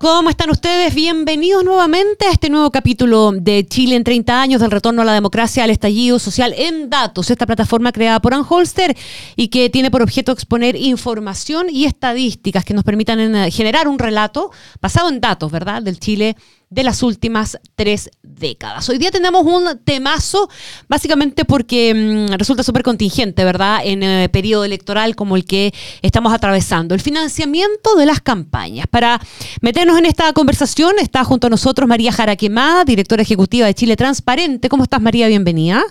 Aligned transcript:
¿Cómo 0.00 0.30
están 0.30 0.48
ustedes? 0.50 0.94
Bienvenidos 0.94 1.64
nuevamente 1.64 2.26
a 2.26 2.30
este 2.30 2.50
nuevo 2.50 2.70
capítulo 2.70 3.32
de 3.32 3.66
Chile 3.66 3.96
en 3.96 4.04
30 4.04 4.40
años, 4.40 4.60
del 4.60 4.70
retorno 4.70 5.02
a 5.02 5.04
la 5.04 5.12
democracia, 5.12 5.64
al 5.64 5.70
estallido 5.70 6.20
social 6.20 6.54
en 6.56 6.88
datos, 6.88 7.32
esta 7.32 7.46
plataforma 7.46 7.90
creada 7.90 8.20
por 8.20 8.32
Anholster 8.32 8.96
y 9.34 9.48
que 9.48 9.70
tiene 9.70 9.90
por 9.90 10.02
objeto 10.02 10.30
exponer 10.30 10.76
información 10.76 11.66
y 11.68 11.84
estadísticas 11.84 12.64
que 12.64 12.74
nos 12.74 12.84
permitan 12.84 13.34
eh, 13.34 13.50
generar 13.50 13.88
un 13.88 13.98
relato 13.98 14.52
basado 14.80 15.08
en 15.08 15.20
datos, 15.20 15.50
¿verdad?, 15.50 15.82
del 15.82 15.98
Chile 15.98 16.36
de 16.70 16.82
las 16.82 17.02
últimas 17.02 17.58
tres 17.76 18.10
décadas. 18.22 18.88
Hoy 18.88 18.98
día 18.98 19.10
tenemos 19.10 19.44
un 19.44 19.78
temazo, 19.84 20.50
básicamente 20.88 21.44
porque 21.44 21.94
mm, 21.94 22.34
resulta 22.34 22.62
súper 22.62 22.82
contingente, 22.82 23.44
¿verdad? 23.44 23.80
En 23.84 24.02
el 24.02 24.24
eh, 24.24 24.28
periodo 24.28 24.64
electoral 24.64 25.16
como 25.16 25.36
el 25.36 25.44
que 25.44 25.72
estamos 26.02 26.32
atravesando. 26.32 26.94
El 26.94 27.00
financiamiento 27.00 27.96
de 27.96 28.06
las 28.06 28.20
campañas. 28.20 28.86
Para 28.86 29.20
meternos 29.60 29.98
en 29.98 30.06
esta 30.06 30.32
conversación 30.32 30.96
está 30.98 31.24
junto 31.24 31.46
a 31.46 31.50
nosotros 31.50 31.88
María 31.88 32.12
Jaraquemada, 32.12 32.84
directora 32.84 33.22
ejecutiva 33.22 33.66
de 33.66 33.74
Chile 33.74 33.96
Transparente. 33.96 34.68
¿Cómo 34.68 34.82
estás, 34.82 35.00
María? 35.00 35.28
Bienvenida. 35.28 35.82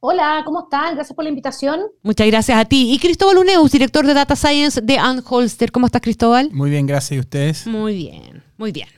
Hola, 0.00 0.42
¿cómo 0.44 0.60
están? 0.60 0.94
Gracias 0.94 1.16
por 1.16 1.24
la 1.24 1.30
invitación. 1.30 1.80
Muchas 2.02 2.26
gracias 2.28 2.58
a 2.58 2.64
ti. 2.66 2.92
Y 2.92 2.98
Cristóbal 2.98 3.38
Uneus, 3.38 3.72
director 3.72 4.06
de 4.06 4.14
Data 4.14 4.36
Science 4.36 4.80
de 4.80 4.98
Anholster. 4.98 5.72
¿Cómo 5.72 5.86
estás, 5.86 6.02
Cristóbal? 6.02 6.50
Muy 6.52 6.70
bien, 6.70 6.86
gracias. 6.86 7.16
¿Y 7.16 7.18
ustedes? 7.18 7.66
Muy 7.66 7.96
bien, 7.96 8.44
muy 8.56 8.70
bien. 8.70 8.88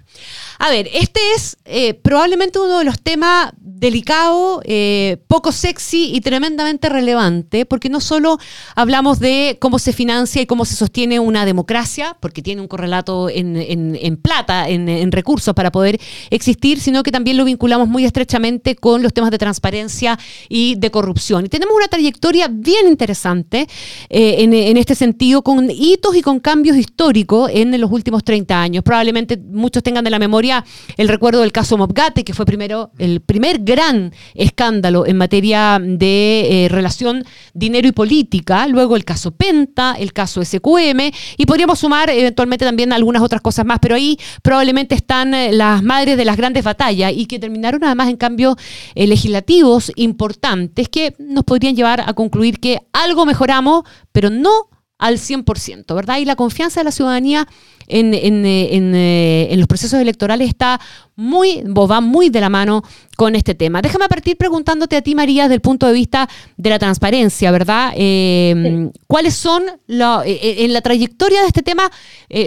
A 0.59 0.71
ver, 0.71 0.89
este 0.93 1.21
es 1.37 1.57
eh, 1.65 1.95
probablemente 1.95 2.59
uno 2.59 2.79
de 2.79 2.85
los 2.85 3.01
temas 3.01 3.53
delicados, 3.61 4.61
eh, 4.65 5.19
poco 5.29 5.53
sexy 5.53 6.11
y 6.13 6.21
tremendamente 6.21 6.89
relevante, 6.89 7.65
porque 7.65 7.89
no 7.89 8.01
solo 8.01 8.39
hablamos 8.75 9.21
de 9.21 9.57
cómo 9.61 9.79
se 9.79 9.93
financia 9.93 10.43
y 10.43 10.47
cómo 10.47 10.65
se 10.65 10.75
sostiene 10.75 11.21
una 11.21 11.45
democracia, 11.45 12.17
porque 12.19 12.43
tiene 12.43 12.61
un 12.61 12.67
correlato 12.67 13.29
en, 13.31 14.19
plata, 14.21 14.69
en, 14.69 15.13
recursos 15.13 15.55
para 15.55 15.71
poder 15.71 16.01
existir, 16.31 16.81
sino 16.81 17.05
que 17.05 17.13
también 17.13 17.37
lo 17.37 17.45
vinculamos 17.45 17.87
muy 17.89 18.05
estrechamente 18.05 18.75
con 18.75 19.01
los 19.03 19.13
temas 19.13 19.31
de 19.31 19.39
transparencia 19.39 20.19
y 20.49 20.75
de 20.75 20.91
corrupción. 20.91 21.47
Y 21.47 21.49
tenemos 21.49 21.77
una 21.77 21.87
trayectoria 21.87 22.49
bien 22.49 22.89
interesante 22.89 23.69
eh, 24.09 24.37
en, 24.39 24.77
este 24.77 24.97
sentido, 24.97 25.43
con 25.43 25.71
hitos 25.71 26.17
y 26.17 26.23
con 26.23 26.41
cambios 26.41 26.77
históricos 26.77 27.49
en 27.55 27.81
los 27.81 27.93
últimos 27.93 28.25
30 28.25 28.61
años. 28.61 28.83
Probablemente 28.83 29.37
muchos 29.37 29.85
tengan 29.85 30.05
de 30.05 30.11
la 30.11 30.19
memoria 30.19 30.48
el 30.97 31.09
recuerdo 31.09 31.41
del 31.41 31.53
caso 31.53 31.77
Mobgate, 31.77 32.25
que 32.25 32.35
fue 32.35 32.47
primero 32.47 32.91
el 32.99 33.21
primer 33.21 33.59
gran 33.61 34.13
escándalo 34.35 35.07
en 35.07 35.17
materia 35.17 35.81
de 35.83 36.65
eh, 36.65 36.69
relación 36.69 37.25
dinero 37.55 37.89
y 37.89 37.93
política, 37.93 38.67
luego 38.67 38.97
el 38.97 39.05
caso 39.05 39.31
Penta, 39.33 39.95
el 39.99 40.13
caso 40.13 40.45
SQM, 40.45 41.11
y 41.37 41.47
podríamos 41.47 41.79
sumar 41.79 42.11
eventualmente 42.11 42.65
también 42.65 42.93
algunas 42.93 43.23
otras 43.23 43.41
cosas 43.41 43.65
más, 43.65 43.79
pero 43.81 43.95
ahí 43.95 44.19
probablemente 44.43 44.95
están 44.95 45.35
eh, 45.35 45.53
las 45.53 45.83
madres 45.83 46.17
de 46.17 46.25
las 46.25 46.37
grandes 46.37 46.65
batallas 46.65 47.13
y 47.15 47.27
que 47.27 47.39
terminaron 47.39 47.85
además 47.85 48.09
en 48.09 48.17
cambios 48.17 48.57
eh, 48.95 49.07
legislativos 49.07 49.93
importantes 49.97 50.89
que 50.89 51.15
nos 51.19 51.45
podrían 51.45 51.77
llevar 51.77 52.01
a 52.01 52.13
concluir 52.15 52.61
que 52.61 52.81
algo 52.93 53.27
mejoramos, 53.27 53.85
pero 54.13 54.31
no 54.31 54.69
al 54.99 55.19
100%, 55.19 55.95
¿verdad? 55.95 56.19
Y 56.19 56.25
la 56.25 56.37
confianza 56.37 56.81
de 56.81 56.85
la 56.85 56.93
ciudadanía 56.93 57.47
en, 57.87 58.13
en, 58.15 58.45
en, 58.45 58.95
eh, 58.95 59.49
en, 59.51 59.59
los 59.61 59.69
procesos 59.69 60.01
electorales 60.01 60.49
está 60.49 60.81
muy, 61.17 61.63
va 61.63 62.01
muy 62.01 62.31
de 62.31 62.41
la 62.41 62.51
mano 62.51 62.83
con 63.17 63.35
este 63.35 63.55
tema. 63.55 63.81
Déjame 63.81 64.09
partir 64.09 64.37
preguntándote 64.37 64.97
a 64.97 65.03
ti, 65.03 65.15
María, 65.15 65.45
desde 65.45 65.55
el 65.55 65.61
punto 65.61 65.87
de 65.87 65.93
vista 65.93 66.29
de 66.57 66.71
la 66.71 66.79
transparencia, 66.79 67.51
¿verdad? 67.51 67.93
Eh, 67.97 68.91
¿Cuáles 69.07 69.35
son, 69.35 69.63
eh, 69.89 70.57
en 70.59 70.73
la 70.73 70.81
trayectoria 70.83 71.41
de 71.43 71.47
este 71.47 71.63
tema, 71.63 71.91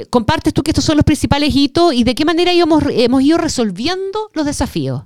compartes 0.10 0.54
tú 0.54 0.62
que 0.62 0.72
estos 0.72 0.86
son 0.86 0.98
los 0.98 1.06
principales 1.06 1.56
hitos 1.56 1.94
y 1.94 2.04
de 2.04 2.16
qué 2.16 2.26
manera 2.26 2.52
hemos, 2.52 2.84
hemos 2.92 3.24
ido 3.24 3.38
resolviendo 3.38 4.30
los 4.34 4.46
desafíos? 4.46 5.04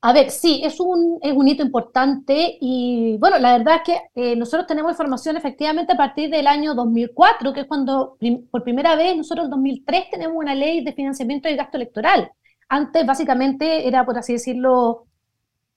A 0.00 0.12
ver, 0.12 0.30
sí, 0.30 0.60
es 0.64 0.78
un, 0.78 1.18
es 1.22 1.32
un 1.32 1.48
hito 1.48 1.62
importante 1.64 2.56
y 2.60 3.16
bueno, 3.18 3.36
la 3.40 3.58
verdad 3.58 3.76
es 3.76 3.82
que 3.82 4.00
eh, 4.14 4.36
nosotros 4.36 4.66
tenemos 4.68 4.92
información 4.92 5.36
efectivamente 5.36 5.92
a 5.92 5.96
partir 5.96 6.30
del 6.30 6.46
año 6.46 6.74
2004, 6.74 7.52
que 7.52 7.60
es 7.62 7.66
cuando 7.66 8.16
por 8.52 8.62
primera 8.62 8.94
vez 8.94 9.16
nosotros 9.16 9.46
en 9.46 9.50
2003 9.50 10.04
tenemos 10.10 10.36
una 10.36 10.54
ley 10.54 10.84
de 10.84 10.92
financiamiento 10.92 11.48
y 11.48 11.56
gasto 11.56 11.78
electoral. 11.78 12.30
Antes 12.68 13.04
básicamente 13.06 13.88
era, 13.88 14.06
por 14.06 14.16
así 14.16 14.34
decirlo, 14.34 15.06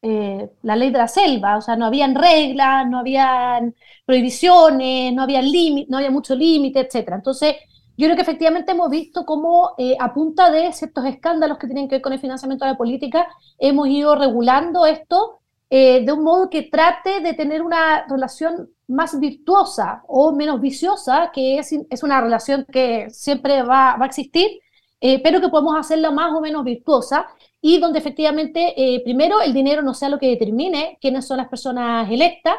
eh, 0.01 0.49
la 0.63 0.75
ley 0.75 0.91
de 0.91 0.97
la 0.99 1.07
selva, 1.07 1.57
o 1.57 1.61
sea, 1.61 1.75
no 1.75 1.85
habían 1.87 2.15
reglas, 2.15 2.87
no 2.89 2.99
habían 2.99 3.75
prohibiciones, 4.05 5.13
no 5.13 5.23
había, 5.23 5.41
no 5.89 5.97
había 5.97 6.11
mucho 6.11 6.35
límite, 6.35 6.81
etc. 6.81 7.15
Entonces, 7.15 7.55
yo 8.01 8.07
creo 8.07 8.15
que 8.15 8.23
efectivamente 8.23 8.71
hemos 8.71 8.89
visto 8.89 9.27
cómo 9.27 9.75
eh, 9.77 9.95
a 9.99 10.11
punta 10.11 10.49
de 10.49 10.73
ciertos 10.73 11.05
escándalos 11.05 11.59
que 11.59 11.67
tienen 11.67 11.87
que 11.87 11.97
ver 11.97 12.01
con 12.01 12.13
el 12.13 12.19
financiamiento 12.19 12.65
de 12.65 12.71
la 12.71 12.77
política, 12.77 13.27
hemos 13.59 13.87
ido 13.89 14.15
regulando 14.15 14.87
esto 14.87 15.41
eh, 15.69 16.03
de 16.03 16.11
un 16.11 16.23
modo 16.23 16.49
que 16.49 16.63
trate 16.63 17.19
de 17.19 17.35
tener 17.35 17.61
una 17.61 18.07
relación 18.07 18.71
más 18.87 19.19
virtuosa 19.19 20.01
o 20.07 20.31
menos 20.31 20.59
viciosa, 20.59 21.29
que 21.31 21.59
es, 21.59 21.73
es 21.91 22.01
una 22.01 22.19
relación 22.19 22.65
que 22.71 23.07
siempre 23.11 23.61
va, 23.61 23.95
va 23.97 24.05
a 24.05 24.07
existir, 24.07 24.49
eh, 24.99 25.21
pero 25.21 25.39
que 25.39 25.49
podemos 25.49 25.75
hacerla 25.77 26.09
más 26.09 26.33
o 26.33 26.41
menos 26.41 26.63
virtuosa 26.63 27.27
y 27.61 27.77
donde 27.79 27.99
efectivamente, 27.99 28.73
primero, 29.03 29.41
el 29.41 29.53
dinero 29.53 29.83
no 29.83 29.93
sea 29.93 30.09
lo 30.09 30.17
que 30.17 30.29
determine 30.29 30.97
quiénes 30.99 31.27
son 31.27 31.37
las 31.37 31.49
personas 31.49 32.09
electas, 32.09 32.55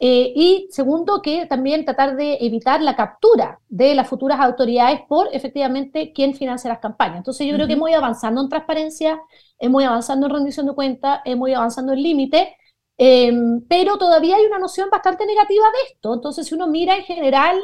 eh, 0.00 0.32
y 0.34 0.68
segundo, 0.70 1.22
que 1.22 1.46
también 1.46 1.84
tratar 1.84 2.16
de 2.16 2.38
evitar 2.40 2.82
la 2.82 2.96
captura 2.96 3.60
de 3.68 3.94
las 3.94 4.08
futuras 4.08 4.40
autoridades 4.40 5.00
por 5.08 5.28
efectivamente 5.32 6.12
quién 6.12 6.34
financia 6.34 6.68
las 6.68 6.80
campañas. 6.80 7.18
Entonces 7.18 7.46
yo 7.46 7.54
creo 7.54 7.66
que 7.66 7.74
hemos 7.74 7.88
ido 7.88 7.98
avanzando 7.98 8.40
en 8.40 8.48
transparencia, 8.48 9.20
hemos 9.58 9.82
ido 9.82 9.90
avanzando 9.90 10.26
en 10.26 10.32
rendición 10.32 10.66
de 10.66 10.74
cuentas, 10.74 11.20
hemos 11.24 11.48
ido 11.48 11.58
avanzando 11.58 11.92
en 11.92 12.02
límite, 12.02 12.56
em, 12.98 13.60
pero 13.68 13.96
todavía 13.98 14.36
hay 14.36 14.44
una 14.46 14.58
noción 14.58 14.90
bastante 14.90 15.26
negativa 15.26 15.64
de 15.66 15.94
esto. 15.94 16.14
Entonces 16.14 16.46
si 16.46 16.54
uno 16.54 16.66
mira 16.66 16.96
en 16.96 17.04
general, 17.04 17.60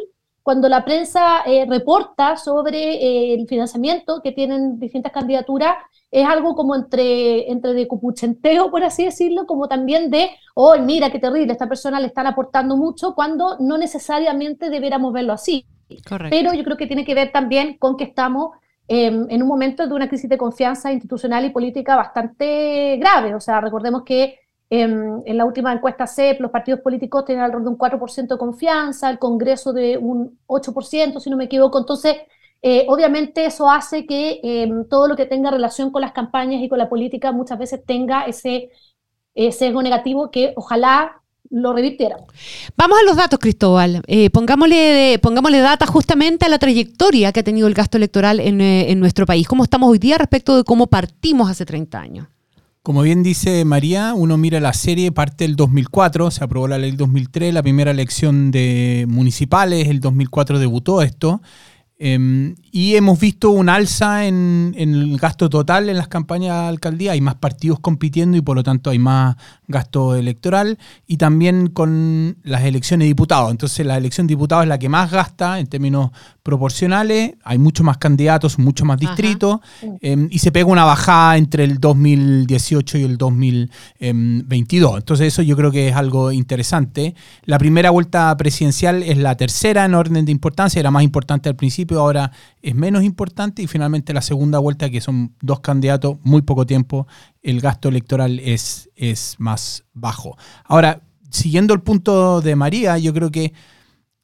cuando 0.50 0.68
la 0.68 0.84
prensa 0.84 1.42
eh, 1.46 1.64
reporta 1.64 2.36
sobre 2.36 2.94
eh, 2.94 3.34
el 3.34 3.46
financiamiento 3.46 4.20
que 4.20 4.32
tienen 4.32 4.80
distintas 4.80 5.12
candidaturas, 5.12 5.76
es 6.10 6.26
algo 6.26 6.56
como 6.56 6.74
entre, 6.74 7.48
entre 7.52 7.72
de 7.72 7.86
cupuchenteo, 7.86 8.68
por 8.68 8.82
así 8.82 9.04
decirlo, 9.04 9.46
como 9.46 9.68
también 9.68 10.10
de, 10.10 10.30
oh, 10.54 10.76
mira 10.80 11.12
qué 11.12 11.20
terrible, 11.20 11.52
esta 11.52 11.68
persona 11.68 12.00
le 12.00 12.08
están 12.08 12.26
aportando 12.26 12.76
mucho, 12.76 13.14
cuando 13.14 13.58
no 13.60 13.78
necesariamente 13.78 14.70
debiéramos 14.70 15.12
verlo 15.12 15.34
así. 15.34 15.66
Pero 16.28 16.52
yo 16.52 16.64
creo 16.64 16.76
que 16.76 16.88
tiene 16.88 17.04
que 17.04 17.14
ver 17.14 17.30
también 17.30 17.78
con 17.78 17.96
que 17.96 18.02
estamos 18.02 18.56
em, 18.88 19.26
en 19.30 19.42
un 19.42 19.46
momento 19.46 19.86
de 19.86 19.94
una 19.94 20.08
crisis 20.08 20.28
de 20.28 20.36
confianza 20.36 20.92
institucional 20.92 21.44
y 21.44 21.50
política 21.50 21.94
bastante 21.94 22.96
grave. 22.96 23.36
O 23.36 23.40
sea, 23.40 23.60
recordemos 23.60 24.02
que 24.04 24.40
em, 24.70 25.20
en 25.24 25.36
la 25.36 25.44
última 25.44 25.72
encuesta 25.72 26.06
CEP 26.06 26.40
los 26.40 26.50
partidos 26.50 26.80
políticos 26.80 27.24
tienen 27.24 27.44
alrededor 27.44 27.64
de 27.64 27.70
un 27.70 27.78
4% 27.78 28.34
de 28.34 28.38
confianza, 28.38 29.10
el 29.10 29.18
Congreso 29.18 29.72
de 29.72 29.98
un 29.98 30.38
8%, 30.46 31.20
si 31.20 31.28
no 31.28 31.36
me 31.36 31.44
equivoco. 31.44 31.78
Entonces, 31.78 32.16
eh, 32.62 32.86
obviamente 32.88 33.44
eso 33.44 33.70
hace 33.70 34.06
que 34.06 34.40
em, 34.42 34.86
todo 34.88 35.08
lo 35.08 35.16
que 35.16 35.26
tenga 35.26 35.50
relación 35.50 35.90
con 35.90 36.02
las 36.02 36.12
campañas 36.12 36.62
y 36.62 36.68
con 36.68 36.78
la 36.78 36.88
política 36.88 37.32
muchas 37.32 37.58
veces 37.58 37.84
tenga 37.84 38.24
ese 38.24 38.70
sesgo 39.52 39.82
negativo 39.82 40.30
que 40.30 40.52
ojalá 40.56 41.20
lo 41.50 41.72
revirtiéramos. 41.72 42.28
Vamos 42.76 42.98
a 43.00 43.02
los 43.02 43.16
datos, 43.16 43.38
Cristóbal. 43.38 44.02
Eh, 44.06 44.30
pongámosle, 44.30 45.18
pongámosle 45.20 45.58
data 45.58 45.86
justamente 45.86 46.46
a 46.46 46.48
la 46.48 46.58
trayectoria 46.58 47.32
que 47.32 47.40
ha 47.40 47.42
tenido 47.42 47.66
el 47.66 47.74
gasto 47.74 47.96
electoral 47.96 48.40
en, 48.40 48.60
eh, 48.60 48.94
nuestro 48.94 49.26
país. 49.26 49.46
¿Cómo 49.48 49.64
estamos 49.64 49.90
hoy 49.90 49.98
día 49.98 50.16
respecto 50.16 50.56
de 50.56 50.64
cómo 50.64 50.86
partimos 50.86 51.50
hace 51.50 51.66
30 51.66 52.00
años? 52.00 52.28
Como 52.82 53.02
bien 53.02 53.22
dice 53.22 53.66
María, 53.66 54.14
uno 54.14 54.38
mira 54.38 54.58
la 54.58 54.72
serie, 54.72 55.12
parte 55.12 55.44
del 55.44 55.54
2004, 55.54 56.30
se 56.30 56.42
aprobó 56.42 56.66
la 56.66 56.78
ley 56.78 56.92
2003, 56.92 57.52
la 57.52 57.62
primera 57.62 57.90
elección 57.90 58.50
de 58.50 59.04
municipales, 59.06 59.88
el 59.88 60.00
2004 60.00 60.58
debutó 60.58 61.02
esto, 61.02 61.42
Em, 62.02 62.54
y 62.72 62.94
hemos 62.94 63.20
visto 63.20 63.50
un 63.50 63.68
alza 63.68 64.24
en, 64.24 64.74
el 64.78 65.18
gasto 65.18 65.50
total 65.50 65.90
en 65.90 65.98
las 65.98 66.08
campañas 66.08 66.62
de 66.62 66.68
alcaldía. 66.68 67.12
Hay 67.12 67.20
más 67.20 67.34
partidos 67.34 67.78
compitiendo 67.78 68.38
y 68.38 68.40
por 68.40 68.56
lo 68.56 68.62
tanto 68.62 68.88
hay 68.88 68.98
más 68.98 69.36
gasto 69.68 70.16
electoral. 70.16 70.78
Y 71.06 71.18
también 71.18 71.66
con 71.66 72.38
las 72.42 72.64
elecciones 72.64 73.04
de 73.04 73.08
diputados. 73.08 73.50
Entonces 73.50 73.84
la 73.84 73.98
elección 73.98 74.26
de 74.26 74.32
diputados 74.32 74.64
es 74.64 74.70
la 74.70 74.78
que 74.78 74.88
más 74.88 75.10
gasta 75.10 75.58
en 75.58 75.66
términos 75.66 76.10
proporcionales, 76.50 77.34
hay 77.44 77.58
muchos 77.58 77.86
más 77.86 77.98
candidatos, 77.98 78.58
muchos 78.58 78.84
más 78.84 78.98
distritos, 78.98 79.60
em, 80.00 80.26
y 80.30 80.40
se 80.40 80.50
pega 80.50 80.66
una 80.66 80.84
bajada 80.84 81.36
entre 81.36 81.62
el 81.62 81.78
2018 81.78 82.98
y 82.98 83.04
el 83.04 83.16
2022. 83.16 84.98
Entonces 84.98 85.28
eso 85.28 85.42
yo 85.42 85.56
creo 85.56 85.70
que 85.70 85.88
es 85.88 85.94
algo 85.94 86.32
interesante. 86.32 87.14
La 87.44 87.58
primera 87.58 87.90
vuelta 87.90 88.36
presidencial 88.36 89.04
es 89.04 89.16
la 89.16 89.36
tercera 89.36 89.84
en 89.84 89.94
orden 89.94 90.24
de 90.24 90.32
importancia, 90.32 90.80
era 90.80 90.90
más 90.90 91.04
importante 91.04 91.48
al 91.48 91.54
principio, 91.54 92.00
ahora 92.00 92.32
es 92.62 92.74
menos 92.74 93.04
importante, 93.04 93.62
y 93.62 93.68
finalmente 93.68 94.12
la 94.12 94.22
segunda 94.22 94.58
vuelta, 94.58 94.90
que 94.90 95.00
son 95.00 95.34
dos 95.40 95.60
candidatos, 95.60 96.16
muy 96.24 96.42
poco 96.42 96.66
tiempo, 96.66 97.06
el 97.42 97.60
gasto 97.60 97.88
electoral 97.88 98.40
es, 98.40 98.90
es 98.96 99.36
más 99.38 99.84
bajo. 99.94 100.36
Ahora, 100.64 101.02
siguiendo 101.30 101.74
el 101.74 101.80
punto 101.80 102.40
de 102.40 102.56
María, 102.56 102.98
yo 102.98 103.14
creo 103.14 103.30
que 103.30 103.52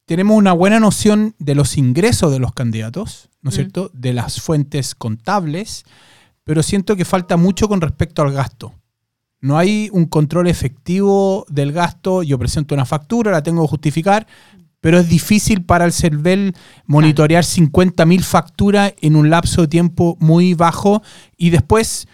tenemos 0.07 0.37
una 0.37 0.53
buena 0.53 0.79
noción 0.79 1.35
de 1.37 1.53
los 1.53 1.77
ingresos 1.77 2.31
de 2.31 2.39
los 2.39 2.53
candidatos, 2.53 3.29
¿no 3.41 3.49
es 3.49 3.55
mm. 3.55 3.57
cierto? 3.57 3.91
De 3.93 4.13
las 4.13 4.39
fuentes 4.39 4.95
contables, 4.95 5.83
pero 6.45 6.63
siento 6.63 6.95
que 6.95 7.03
falta 7.03 7.35
mucho 7.35 7.67
con 7.67 7.81
respecto 7.81 8.21
al 8.21 8.31
gasto. 8.31 8.73
No 9.41 9.57
hay 9.57 9.89
un 9.91 10.05
control 10.05 10.47
efectivo 10.47 11.45
del 11.49 11.73
gasto. 11.73 12.23
Yo 12.23 12.39
presento 12.39 12.73
una 12.73 12.85
factura, 12.85 13.31
la 13.31 13.43
tengo 13.43 13.63
que 13.63 13.67
justificar, 13.67 14.25
pero 14.79 14.97
es 14.97 15.09
difícil 15.09 15.65
para 15.65 15.83
el 15.83 15.91
CERVEL 15.91 16.55
monitorear 16.85 17.43
50.000 17.43 18.21
facturas 18.21 18.93
en 19.01 19.17
un 19.17 19.29
lapso 19.29 19.63
de 19.63 19.67
tiempo 19.67 20.15
muy 20.21 20.53
bajo 20.53 21.03
y 21.35 21.49
después 21.49 22.07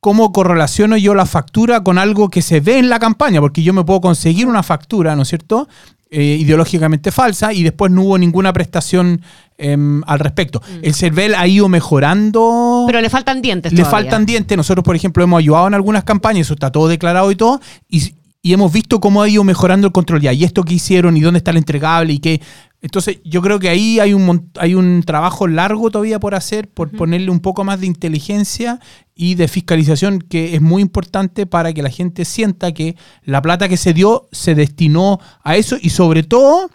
cómo 0.00 0.32
correlaciono 0.32 0.96
yo 0.96 1.14
la 1.14 1.26
factura 1.26 1.84
con 1.84 1.98
algo 1.98 2.30
que 2.30 2.40
se 2.40 2.60
ve 2.60 2.78
en 2.78 2.88
la 2.88 2.98
campaña, 2.98 3.42
porque 3.42 3.62
yo 3.62 3.74
me 3.74 3.84
puedo 3.84 4.00
conseguir 4.00 4.46
una 4.46 4.62
factura, 4.62 5.14
¿no 5.14 5.22
es 5.22 5.28
cierto? 5.28 5.68
Eh, 6.10 6.38
ideológicamente 6.40 7.12
falsa 7.12 7.52
y 7.52 7.62
después 7.62 7.92
no 7.92 8.00
hubo 8.00 8.16
ninguna 8.16 8.50
prestación 8.54 9.20
em, 9.58 10.02
al 10.06 10.18
respecto. 10.18 10.60
Mm. 10.60 10.78
El 10.84 10.94
CERVEL 10.94 11.34
ha 11.34 11.46
ido 11.46 11.68
mejorando. 11.68 12.84
Pero 12.86 13.02
le 13.02 13.10
faltan 13.10 13.42
dientes. 13.42 13.74
Le 13.74 13.84
faltan 13.84 14.24
dientes. 14.24 14.56
Nosotros, 14.56 14.82
por 14.82 14.96
ejemplo, 14.96 15.22
hemos 15.22 15.38
ayudado 15.38 15.66
en 15.66 15.74
algunas 15.74 16.04
campañas, 16.04 16.46
eso 16.46 16.54
está 16.54 16.72
todo 16.72 16.88
declarado 16.88 17.30
y 17.30 17.36
todo, 17.36 17.60
y, 17.90 18.14
y 18.40 18.52
hemos 18.54 18.72
visto 18.72 19.00
cómo 19.00 19.20
ha 19.20 19.28
ido 19.28 19.44
mejorando 19.44 19.86
el 19.86 19.92
control 19.92 20.22
ya. 20.22 20.32
Y 20.32 20.44
esto 20.44 20.62
que 20.62 20.72
hicieron 20.72 21.14
y 21.14 21.20
dónde 21.20 21.38
está 21.38 21.50
el 21.50 21.58
entregable 21.58 22.14
y 22.14 22.18
qué. 22.20 22.40
Entonces, 22.80 23.18
yo 23.24 23.42
creo 23.42 23.58
que 23.58 23.68
ahí 23.68 23.98
hay 23.98 24.14
un, 24.14 24.50
hay 24.56 24.74
un 24.74 25.02
trabajo 25.04 25.48
largo 25.48 25.90
todavía 25.90 26.20
por 26.20 26.34
hacer, 26.34 26.68
por 26.68 26.90
ponerle 26.90 27.30
un 27.30 27.40
poco 27.40 27.64
más 27.64 27.80
de 27.80 27.86
inteligencia 27.86 28.78
y 29.16 29.34
de 29.34 29.48
fiscalización 29.48 30.20
que 30.20 30.54
es 30.54 30.60
muy 30.60 30.80
importante 30.80 31.44
para 31.44 31.72
que 31.72 31.82
la 31.82 31.90
gente 31.90 32.24
sienta 32.24 32.72
que 32.72 32.96
la 33.24 33.42
plata 33.42 33.68
que 33.68 33.76
se 33.76 33.94
dio 33.94 34.28
se 34.30 34.54
destinó 34.54 35.18
a 35.42 35.56
eso 35.56 35.76
y 35.80 35.90
sobre 35.90 36.22
todo 36.22 36.70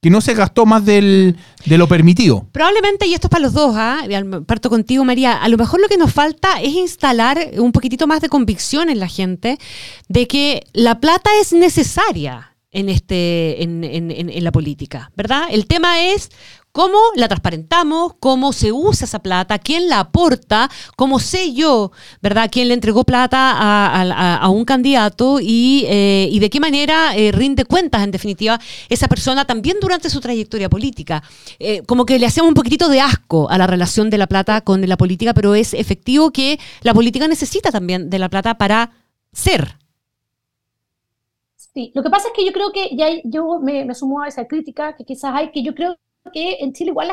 que 0.00 0.10
no 0.10 0.20
se 0.20 0.34
gastó 0.34 0.64
más 0.64 0.84
del, 0.84 1.36
de 1.64 1.78
lo 1.78 1.88
permitido. 1.88 2.46
Probablemente, 2.52 3.06
y 3.06 3.14
esto 3.14 3.26
es 3.26 3.30
para 3.30 3.42
los 3.42 3.52
dos, 3.52 3.74
¿ah? 3.76 4.02
parto 4.46 4.70
contigo 4.70 5.04
María, 5.04 5.32
a 5.32 5.48
lo 5.48 5.56
mejor 5.56 5.80
lo 5.80 5.88
que 5.88 5.96
nos 5.96 6.12
falta 6.12 6.60
es 6.62 6.72
instalar 6.72 7.38
un 7.58 7.72
poquitito 7.72 8.06
más 8.06 8.20
de 8.20 8.28
convicción 8.28 8.90
en 8.90 9.00
la 9.00 9.08
gente 9.08 9.58
de 10.08 10.28
que 10.28 10.62
la 10.72 11.00
plata 11.00 11.30
es 11.40 11.52
necesaria 11.52 12.47
en, 12.70 12.88
este, 12.88 13.62
en, 13.62 13.82
en, 13.82 14.10
en, 14.10 14.44
la 14.44 14.52
política, 14.52 15.10
¿verdad? 15.16 15.44
El 15.50 15.66
tema 15.66 16.00
es 16.00 16.30
cómo 16.70 16.98
la 17.16 17.26
transparentamos, 17.26 18.12
cómo 18.20 18.52
se 18.52 18.72
usa 18.72 19.06
esa 19.06 19.20
plata, 19.20 19.58
quién 19.58 19.88
la 19.88 20.00
aporta, 20.00 20.70
cómo 20.96 21.18
sé 21.18 21.52
yo, 21.52 21.92
¿verdad?, 22.20 22.48
quién 22.52 22.68
le 22.68 22.74
entregó 22.74 23.04
plata 23.04 23.54
a, 23.58 24.48
un 24.50 24.64
candidato 24.64 25.38
eh, 25.40 26.28
y, 26.30 26.38
de 26.38 26.50
qué 26.50 26.60
manera 26.60 27.16
eh, 27.16 27.32
rinde 27.32 27.64
cuentas, 27.64 28.04
en 28.04 28.10
definitiva, 28.10 28.60
esa 28.88 29.08
persona 29.08 29.46
también 29.46 29.78
durante 29.80 30.10
su 30.10 30.20
trayectoria 30.20 30.68
política. 30.68 31.22
Eh, 31.58 31.82
como 31.86 32.04
que 32.04 32.18
le 32.18 32.26
hacemos 32.26 32.48
un 32.48 32.54
poquitito 32.54 32.88
de 32.88 33.00
asco 33.00 33.50
a 33.50 33.58
la 33.58 33.66
relación 33.66 34.10
de 34.10 34.18
la 34.18 34.26
plata 34.26 34.60
con 34.60 34.86
la 34.86 34.96
política, 34.96 35.34
pero 35.34 35.54
es 35.54 35.74
efectivo 35.74 36.30
que 36.32 36.60
la 36.82 36.94
política 36.94 37.26
necesita 37.28 37.72
también 37.72 38.10
de 38.10 38.18
la 38.18 38.28
plata 38.28 38.58
para 38.58 38.92
ser 39.32 39.78
Sí, 41.78 41.92
lo 41.94 42.02
que 42.02 42.10
pasa 42.10 42.26
es 42.26 42.34
que 42.34 42.44
yo 42.44 42.52
creo 42.52 42.72
que 42.72 42.90
ya 42.96 43.06
yo 43.22 43.60
me, 43.60 43.94
sumo 43.94 44.20
a 44.20 44.26
esa 44.26 44.48
crítica 44.48 44.96
que 44.96 45.04
quizás 45.04 45.32
hay, 45.32 45.52
que 45.52 45.62
yo 45.62 45.76
creo 45.76 45.96
que 46.32 46.56
en 46.58 46.72
Chile 46.72 46.90
igual 46.90 47.08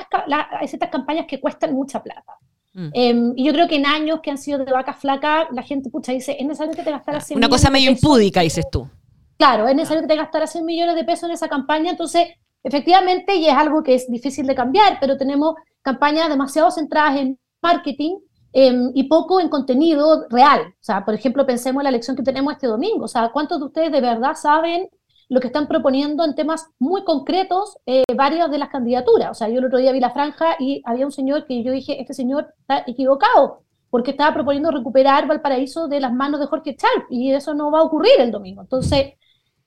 hay 0.60 0.68
ciertas 0.68 0.90
campañas 0.90 1.28
que 1.28 1.40
cuestan 1.40 1.76
mucha 1.76 2.02
plata. 2.02 2.34
Mm. 2.74 2.90
Em, 2.94 3.34
y 3.36 3.46
yo 3.46 3.54
creo 3.54 3.68
que 3.68 3.76
en 3.76 3.86
años 3.86 4.22
que 4.24 4.32
han 4.32 4.40
sido 4.40 4.66
de 4.66 4.72
vaca 4.72 4.96
flaca, 4.96 5.48
la 5.52 5.62
gente, 5.62 5.92
pucha, 5.92 6.14
dice, 6.14 6.36
es 6.40 6.44
necesario 6.48 6.74
que 6.74 6.82
te 6.82 6.90
gastaras 6.90 7.28
100 7.28 7.38
Una 7.38 7.48
cosa 7.48 7.70
medio 7.70 7.92
impúdica, 7.92 8.42
dices 8.42 8.66
tú. 8.72 8.90
Claro, 9.38 9.68
es 9.68 9.76
necesario 9.76 10.02
que 10.02 10.08
te 10.08 10.16
gastaras 10.16 10.52
100 10.52 10.66
millones 10.66 10.96
de 10.96 11.04
pesos 11.04 11.30
en 11.30 11.36
esa 11.36 11.48
campaña, 11.48 11.92
entonces, 11.92 12.30
efectivamente, 12.64 13.36
y 13.36 13.46
es 13.46 13.54
algo 13.54 13.84
que 13.84 13.94
es 13.94 14.10
difícil 14.10 14.48
de 14.48 14.56
cambiar, 14.56 14.98
pero 15.00 15.16
tenemos 15.16 15.54
campañas 15.84 16.28
demasiado 16.28 16.72
centradas 16.72 17.20
en 17.20 17.38
marketing 17.62 18.16
Em, 18.58 18.92
y 18.94 19.04
poco 19.10 19.42
en 19.42 19.50
contenido 19.50 20.28
real. 20.30 20.62
O 20.62 20.84
sea, 20.84 21.04
por 21.04 21.14
ejemplo, 21.14 21.46
pensemos 21.46 21.82
en 21.82 21.84
la 21.84 21.90
elección 21.90 22.16
que 22.16 22.24
tenemos 22.24 22.54
este 22.54 22.68
domingo. 22.68 23.04
O 23.04 23.08
sea, 23.10 23.32
¿cuántos 23.34 23.60
de 23.60 23.66
ustedes 23.66 23.92
de 23.92 24.00
verdad 24.00 24.34
saben 24.36 24.88
lo 25.28 25.42
que 25.42 25.48
están 25.48 25.68
proponiendo 25.68 26.24
en 26.24 26.36
temas 26.36 26.70
muy 26.80 27.04
concretos 27.04 27.78
eh, 27.86 28.06
varias 28.16 28.50
de 28.50 28.58
las 28.58 28.70
candidaturas? 28.70 29.32
O 29.32 29.34
sea, 29.34 29.50
yo 29.50 29.60
el 29.60 29.66
otro 29.66 29.80
día 29.80 29.92
vi 29.92 30.00
la 30.00 30.12
franja 30.12 30.56
y 30.58 30.82
había 30.86 31.06
un 31.06 31.12
señor 31.12 31.46
que 31.48 31.64
yo 31.64 31.74
dije, 31.74 32.00
este 32.00 32.14
señor 32.14 32.54
está 32.62 32.86
equivocado, 32.88 33.64
porque 33.90 34.12
estaba 34.12 34.34
proponiendo 34.34 34.72
recuperar 34.72 35.28
Valparaíso 35.28 35.90
de 35.90 36.00
las 36.00 36.14
manos 36.14 36.40
de 36.40 36.46
Jorge 36.46 36.78
Charp, 36.78 37.08
y 37.10 37.34
eso 37.34 37.54
no 37.56 37.72
va 37.72 37.80
a 37.80 37.84
ocurrir 37.84 38.14
el 38.20 38.32
domingo. 38.32 38.62
Entonces, 38.62 39.16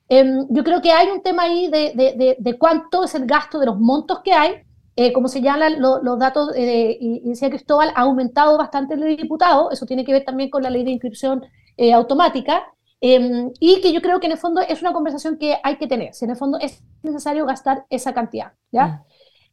em, 0.08 0.46
yo 0.48 0.64
creo 0.64 0.80
que 0.80 0.92
hay 0.92 1.08
un 1.08 1.22
tema 1.22 1.42
ahí 1.42 1.68
de, 1.68 1.92
de, 1.94 2.36
de 2.38 2.58
cuánto 2.58 3.04
es 3.04 3.14
el 3.14 3.26
gasto 3.26 3.58
de 3.58 3.66
los 3.66 3.78
montos 3.78 4.20
que 4.24 4.32
hay, 4.32 4.62
eh, 5.00 5.12
como 5.12 5.28
señalan 5.28 5.80
los 5.80 6.18
datos, 6.18 6.50
eh, 6.56 6.98
y, 7.00 7.20
decía 7.20 7.48
Cristóbal, 7.48 7.92
ha 7.94 8.00
aumentado 8.00 8.58
bastante 8.58 8.94
el 8.94 9.00
de 9.00 9.14
diputados, 9.14 9.72
eso 9.72 9.86
tiene 9.86 10.04
que 10.04 10.10
ver 10.10 10.24
también 10.24 10.50
con 10.50 10.60
la 10.60 10.70
ley 10.70 10.82
de 10.82 10.90
inscripción 10.90 11.46
eh, 11.76 11.92
automática, 11.92 12.64
em, 13.00 13.52
y 13.60 13.80
que 13.80 13.92
yo 13.92 14.02
creo 14.02 14.18
que 14.18 14.26
en 14.26 14.32
el 14.32 14.38
fondo 14.38 14.60
es 14.60 14.82
una 14.82 14.92
conversación 14.92 15.38
que 15.38 15.56
hay 15.62 15.76
que 15.76 15.86
tener, 15.86 16.14
si 16.14 16.24
en 16.24 16.32
el 16.32 16.36
fondo 16.36 16.58
es 16.60 16.82
necesario 17.04 17.46
gastar 17.46 17.86
esa 17.90 18.12
cantidad, 18.12 18.54
¿ya? 18.72 18.86
Mm. 18.86 19.00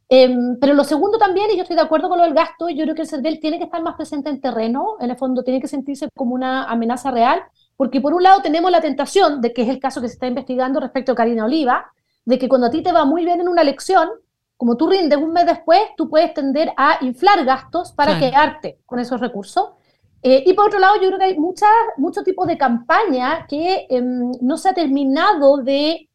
Em, 0.08 0.58
pero 0.60 0.74
lo 0.74 0.82
segundo 0.82 1.16
también, 1.16 1.48
y 1.52 1.56
yo 1.56 1.62
estoy 1.62 1.76
de 1.76 1.82
acuerdo 1.82 2.08
con 2.08 2.18
lo 2.18 2.24
del 2.24 2.34
gasto, 2.34 2.68
yo 2.68 2.82
creo 2.82 2.96
que 2.96 3.02
el 3.02 3.08
CERVEL 3.08 3.38
tiene 3.38 3.58
que 3.58 3.64
estar 3.66 3.80
más 3.82 3.94
presente 3.94 4.30
en 4.30 4.40
terreno, 4.40 4.96
en 4.98 5.10
el 5.10 5.16
fondo 5.16 5.44
tiene 5.44 5.60
que 5.60 5.68
sentirse 5.68 6.08
como 6.12 6.34
una 6.34 6.64
amenaza 6.64 7.12
real, 7.12 7.40
porque 7.76 8.00
por 8.00 8.14
un 8.14 8.24
lado 8.24 8.42
tenemos 8.42 8.72
la 8.72 8.80
tentación 8.80 9.40
de 9.40 9.52
que 9.52 9.62
es 9.62 9.68
el 9.68 9.78
caso 9.78 10.00
que 10.00 10.08
se 10.08 10.14
está 10.14 10.26
investigando 10.26 10.80
respecto 10.80 11.12
a 11.12 11.14
Karina 11.14 11.44
Oliva, 11.44 11.92
de 12.24 12.36
que 12.36 12.48
cuando 12.48 12.66
a 12.66 12.70
ti 12.70 12.82
te 12.82 12.90
va 12.90 13.04
muy 13.04 13.24
bien 13.24 13.40
en 13.40 13.46
una 13.46 13.62
elección, 13.62 14.08
como 14.56 14.76
tú 14.76 14.88
rindes 14.88 15.18
un 15.18 15.32
mes 15.32 15.46
después, 15.46 15.80
tú 15.96 16.08
puedes 16.08 16.32
tender 16.32 16.72
a 16.76 16.98
inflar 17.02 17.44
gastos 17.44 17.92
para 17.92 18.18
quedarte 18.18 18.80
con 18.86 18.98
esos 18.98 19.20
recursos. 19.20 19.70
Eh, 20.22 20.42
y 20.46 20.54
por 20.54 20.66
otro 20.66 20.78
lado, 20.78 20.96
yo 20.96 21.08
creo 21.08 21.18
que 21.18 21.24
hay 21.26 21.38
muchas, 21.38 21.68
muchos 21.98 22.24
tipos 22.24 22.46
de 22.46 22.56
campaña 22.56 23.46
que 23.48 23.86
em, 23.90 24.32
no 24.40 24.56
se 24.56 24.70
ha 24.70 24.74
terminado 24.74 25.58
de 25.58 26.08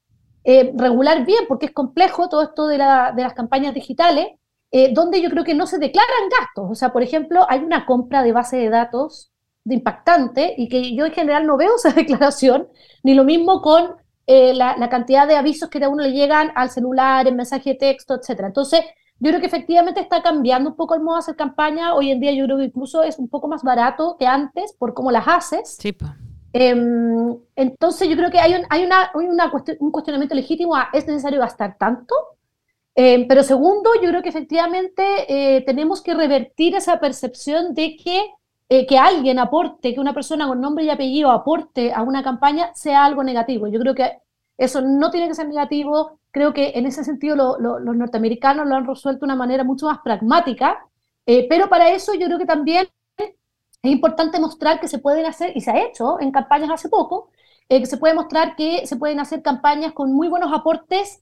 eh, 0.44 0.74
regular 0.76 1.26
bien, 1.26 1.46
porque 1.48 1.68
es 1.68 1.72
complejo 1.72 2.30
todo 2.30 2.42
esto 2.42 2.68
de, 2.68 2.78
las 2.80 3.34
campañas 3.36 3.74
digitales, 3.74 4.28
eh, 4.72 4.92
donde 4.94 5.22
yo 5.22 5.30
creo 5.30 5.44
que 5.44 5.54
no 5.54 5.68
se 5.68 5.78
declaran 5.78 6.30
gastos. 6.40 6.72
O 6.72 6.76
sea, 6.76 6.92
por 6.92 7.04
ejemplo, 7.04 7.46
hay 7.48 7.60
una 7.60 7.86
compra 7.86 8.24
de 8.24 8.32
base 8.32 8.58
de 8.58 8.70
datos 8.70 9.32
de 9.64 9.76
impactante 9.76 10.56
y 10.58 10.68
que 10.68 10.96
yo 10.96 11.06
en 11.06 11.14
general 11.14 11.46
no 11.46 11.58
veo 11.58 11.76
esa 11.78 11.92
declaración, 11.92 12.68
ni 13.04 13.14
lo 13.14 13.24
mismo 13.24 13.62
con 13.62 13.96
eh, 14.28 14.54
la, 14.54 14.90
cantidad 14.90 15.28
de 15.28 15.36
avisos 15.36 15.70
que 15.70 15.84
a 15.84 15.90
uno 15.90 16.04
le 16.04 16.12
llegan 16.12 16.52
al 16.56 16.70
celular, 16.70 17.28
en 17.28 17.36
mensaje 17.36 17.72
de 17.72 17.76
texto, 17.76 18.16
etcétera. 18.16 18.48
Entonces, 18.48 18.82
yo 19.20 19.30
creo 19.30 19.40
que 19.40 19.48
efectivamente 19.48 20.00
está 20.00 20.22
cambiando 20.22 20.72
un 20.72 20.76
poco 20.76 20.96
el 20.96 21.02
modo 21.02 21.16
de 21.16 21.20
hacer 21.20 21.36
campaña. 21.36 21.94
Hoy 21.94 22.12
en 22.12 22.20
día 22.20 22.32
yo 22.32 22.46
creo 22.46 22.58
que 22.58 22.66
incluso 22.66 23.04
es 23.04 23.20
un 23.20 23.28
poco 23.28 23.48
más 23.48 23.64
barato 23.64 24.16
que 24.20 24.26
antes 24.26 24.74
por 24.74 24.94
cómo 24.94 25.12
las 25.12 25.28
haces. 25.28 25.78
Sí, 25.80 25.96
em, 26.54 27.38
entonces 27.56 28.10
yo 28.10 28.16
creo 28.16 28.32
que 28.32 28.40
hay 28.40 28.56
un, 28.56 28.66
hay 28.70 28.84
una, 28.84 29.12
una 29.14 29.52
un 29.80 29.92
cuestionamiento 29.92 30.36
legítimo 30.36 30.76
a 30.76 30.90
¿es 30.94 31.06
necesario 31.08 31.40
gastar 31.40 31.78
tanto? 31.78 32.16
Em, 32.96 33.28
pero 33.28 33.44
segundo, 33.44 33.92
yo 34.02 34.10
creo 34.10 34.22
que 34.22 34.30
efectivamente 34.30 35.04
eh, 35.30 35.62
tenemos 35.62 36.02
que 36.02 36.14
revertir 36.14 36.76
esa 36.76 37.00
percepción 37.00 37.74
de 37.74 37.96
que 37.96 38.22
eh, 38.74 38.86
que 38.88 38.98
alguien 38.98 39.38
aporte, 39.38 39.94
que 39.94 40.00
una 40.00 40.14
persona 40.14 40.48
con 40.48 40.62
nombre 40.62 40.86
y 40.86 40.90
apellido 40.90 41.30
aporte 41.30 41.92
a 41.92 42.04
una 42.04 42.24
campaña 42.24 42.74
sea 42.74 43.04
algo 43.04 43.22
negativo. 43.22 43.68
Yo 43.68 43.82
creo 43.82 43.94
que 43.94 44.20
eso 44.58 44.82
no 44.82 45.12
tiene 45.12 45.28
que 45.28 45.36
ser 45.36 45.50
negativo. 45.50 46.20
Creo 46.32 46.54
que 46.54 46.72
en 46.76 46.86
ese 46.86 47.04
sentido 47.04 47.36
los 47.36 47.98
norteamericanos 47.98 48.66
lo 48.66 48.76
han 48.76 48.88
resuelto 48.88 49.20
de 49.20 49.26
una 49.26 49.36
manera 49.36 49.66
mucho 49.66 49.88
más 49.88 50.00
pragmática, 50.00 50.88
eh, 51.26 51.48
pero 51.50 51.68
para 51.68 51.90
eso 51.90 52.14
yo 52.14 52.28
creo 52.28 52.38
que 52.38 52.46
también 52.46 52.88
es 53.18 53.92
importante 53.92 54.40
mostrar 54.40 54.80
que 54.80 54.88
se 54.88 55.00
pueden 55.00 55.26
hacer, 55.26 55.52
y 55.54 55.60
se 55.60 55.72
ha 55.72 55.86
hecho 55.86 56.22
en 56.22 56.32
campañas 56.32 56.72
hace 56.72 56.88
poco, 56.88 57.30
eh, 57.68 57.82
que 57.82 57.88
se 57.88 57.98
puede 57.98 58.14
mostrar 58.14 58.56
que 58.56 58.88
se 58.88 58.96
pueden 58.96 59.20
hacer 59.20 59.42
campañas 59.42 59.92
con 59.92 60.14
muy 60.14 60.30
buenos 60.30 60.54
aportes 60.54 61.22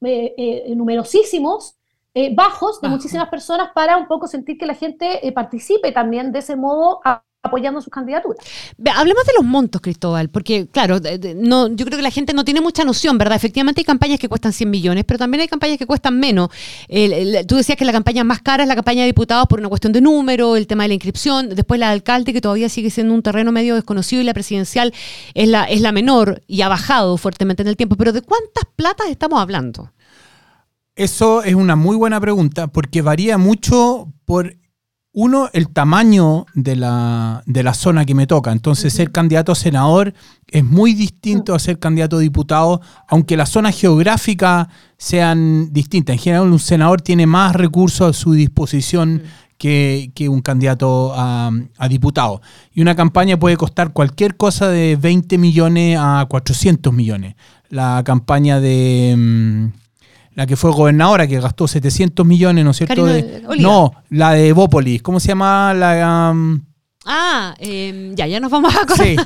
numerosísimos 0.00 1.77
eh, 2.14 2.34
bajos 2.34 2.80
de 2.80 2.88
muchísimas 2.88 3.28
personas 3.28 3.70
para 3.74 3.96
un 3.96 4.06
poco 4.06 4.26
sentir 4.26 4.58
que 4.58 4.66
la 4.66 4.74
gente 4.74 5.26
eh, 5.26 5.32
participe 5.32 5.92
también 5.92 6.32
de 6.32 6.40
ese 6.40 6.56
modo 6.56 7.00
a 7.04 7.22
apoyando 7.42 7.80
sus 7.80 7.92
candidaturas. 7.92 8.44
Hablemos 8.94 9.24
de 9.24 9.32
los 9.36 9.44
montos, 9.44 9.80
Cristóbal, 9.80 10.28
porque 10.28 10.66
claro, 10.66 10.98
no, 11.36 11.68
yo 11.68 11.86
creo 11.86 11.96
que 11.96 12.02
la 12.02 12.10
gente 12.10 12.34
no 12.34 12.44
tiene 12.44 12.60
mucha 12.60 12.84
noción, 12.84 13.16
¿verdad? 13.16 13.36
Efectivamente 13.36 13.80
hay 13.80 13.84
campañas 13.84 14.18
que 14.18 14.28
cuestan 14.28 14.52
100 14.52 14.68
millones, 14.68 15.04
pero 15.04 15.18
también 15.18 15.42
hay 15.42 15.48
campañas 15.48 15.78
que 15.78 15.86
cuestan 15.86 16.18
menos. 16.18 16.48
tú 17.46 17.56
decías 17.56 17.78
que 17.78 17.84
la 17.84 17.92
campaña 17.92 18.24
más 18.24 18.42
cara 18.42 18.64
es 18.64 18.68
la 18.68 18.74
campaña 18.74 19.02
de 19.02 19.06
diputados 19.06 19.46
por 19.46 19.60
una 19.60 19.68
cuestión 19.68 19.92
de 19.92 20.00
número, 20.00 20.56
el 20.56 20.66
tema 20.66 20.84
de 20.84 20.88
la 20.88 20.94
inscripción, 20.94 21.50
después 21.50 21.78
la 21.78 21.86
de 21.86 21.92
alcalde, 21.92 22.32
que 22.32 22.40
todavía 22.40 22.68
sigue 22.68 22.90
siendo 22.90 23.14
un 23.14 23.22
terreno 23.22 23.52
medio 23.52 23.76
desconocido, 23.76 24.20
y 24.20 24.24
la 24.24 24.34
presidencial 24.34 24.92
es 25.34 25.48
la, 25.48 25.64
es 25.64 25.80
la 25.80 25.92
menor 25.92 26.42
y 26.46 26.62
ha 26.62 26.68
bajado 26.68 27.16
fuertemente 27.16 27.62
en 27.62 27.68
el 27.68 27.76
tiempo. 27.76 27.96
Pero 27.96 28.12
¿de 28.12 28.22
cuántas 28.22 28.64
platas 28.76 29.08
estamos 29.08 29.40
hablando? 29.40 29.92
Eso 30.98 31.44
es 31.44 31.54
una 31.54 31.76
muy 31.76 31.94
buena 31.94 32.20
pregunta, 32.20 32.66
porque 32.66 33.02
varía 33.02 33.38
mucho 33.38 34.12
por 34.24 34.56
uno, 35.12 35.48
el 35.52 35.68
tamaño 35.68 36.44
de 36.54 36.74
la, 36.74 37.44
de 37.46 37.62
la 37.62 37.72
zona 37.72 38.04
que 38.04 38.16
me 38.16 38.26
toca. 38.26 38.50
Entonces, 38.50 38.94
ser 38.94 39.12
candidato 39.12 39.52
a 39.52 39.54
senador 39.54 40.12
es 40.48 40.64
muy 40.64 40.94
distinto 40.94 41.54
a 41.54 41.60
ser 41.60 41.78
candidato 41.78 42.16
a 42.16 42.18
diputado, 42.18 42.80
aunque 43.06 43.36
las 43.36 43.50
zonas 43.50 43.78
geográficas 43.78 44.66
sean 44.96 45.72
distintas. 45.72 46.14
En 46.14 46.18
general, 46.18 46.50
un 46.50 46.58
senador 46.58 47.00
tiene 47.00 47.28
más 47.28 47.54
recursos 47.54 48.10
a 48.10 48.12
su 48.12 48.32
disposición 48.32 49.22
que, 49.56 50.10
un 50.28 50.40
candidato 50.40 51.12
a, 51.14 51.52
a, 51.78 51.88
diputado. 51.88 52.42
Y 52.74 52.82
una 52.82 52.96
campaña 52.96 53.38
puede 53.38 53.56
costar 53.56 53.92
cualquier 53.92 54.36
cosa 54.36 54.66
de 54.66 54.96
20 54.96 55.38
millones 55.38 55.96
a 55.96 56.26
400 56.28 56.92
millones. 56.92 57.36
La 57.68 58.02
campaña 58.04 58.58
de 58.58 59.14
mm, 59.16 59.87
la 60.38 60.46
que 60.46 60.54
fue 60.54 60.70
gobernadora, 60.70 61.26
que 61.26 61.40
gastó 61.40 61.66
700 61.66 62.24
millones, 62.24 62.64
¿no 62.64 62.70
es 62.70 62.76
cierto? 62.76 63.04
no, 63.58 63.92
la 64.10 64.34
de 64.34 64.52
Bópolis. 64.52 65.02
¿Cómo 65.02 65.18
se 65.18 65.26
llama 65.26 65.74
la...? 65.74 66.30
Um, 66.32 66.60
ah, 67.06 67.56
em, 67.58 68.14
ya, 68.14 68.24
ya 68.28 68.38
nos 68.38 68.48
vamos 68.48 68.72
a 68.72 68.82
acordar. 68.82 69.04
Sí. 69.04 69.16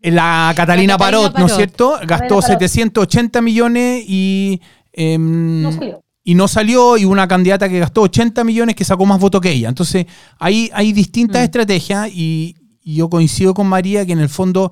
La 0.02 0.52
Catalina, 0.54 0.96
Parot, 0.96 1.36
¿no 1.36 1.46
es 1.46 1.56
cierto? 1.56 1.98
Gastó 2.06 2.40
780 2.40 3.42
millones 3.42 4.04
y... 4.06 4.60
Em, 4.92 5.62
no 5.62 5.72
salió. 5.72 6.04
Y 6.22 6.34
no 6.36 6.46
salió, 6.46 6.96
y 6.96 7.04
una 7.04 7.26
candidata 7.26 7.68
que 7.68 7.80
gastó 7.80 8.02
80 8.02 8.44
millones 8.44 8.76
que 8.76 8.84
sacó 8.84 9.04
más 9.04 9.18
votos 9.18 9.40
que 9.40 9.50
ella. 9.50 9.68
Entonces, 9.68 10.06
ahí 10.38 10.70
hay 10.74 10.92
distintas 10.92 11.42
mm. 11.42 11.44
estrategias 11.44 12.08
y, 12.08 12.54
y 12.84 12.94
yo 12.94 13.10
coincido 13.10 13.52
con 13.52 13.66
María 13.66 14.06
que 14.06 14.12
en 14.12 14.20
el 14.20 14.28
fondo 14.28 14.70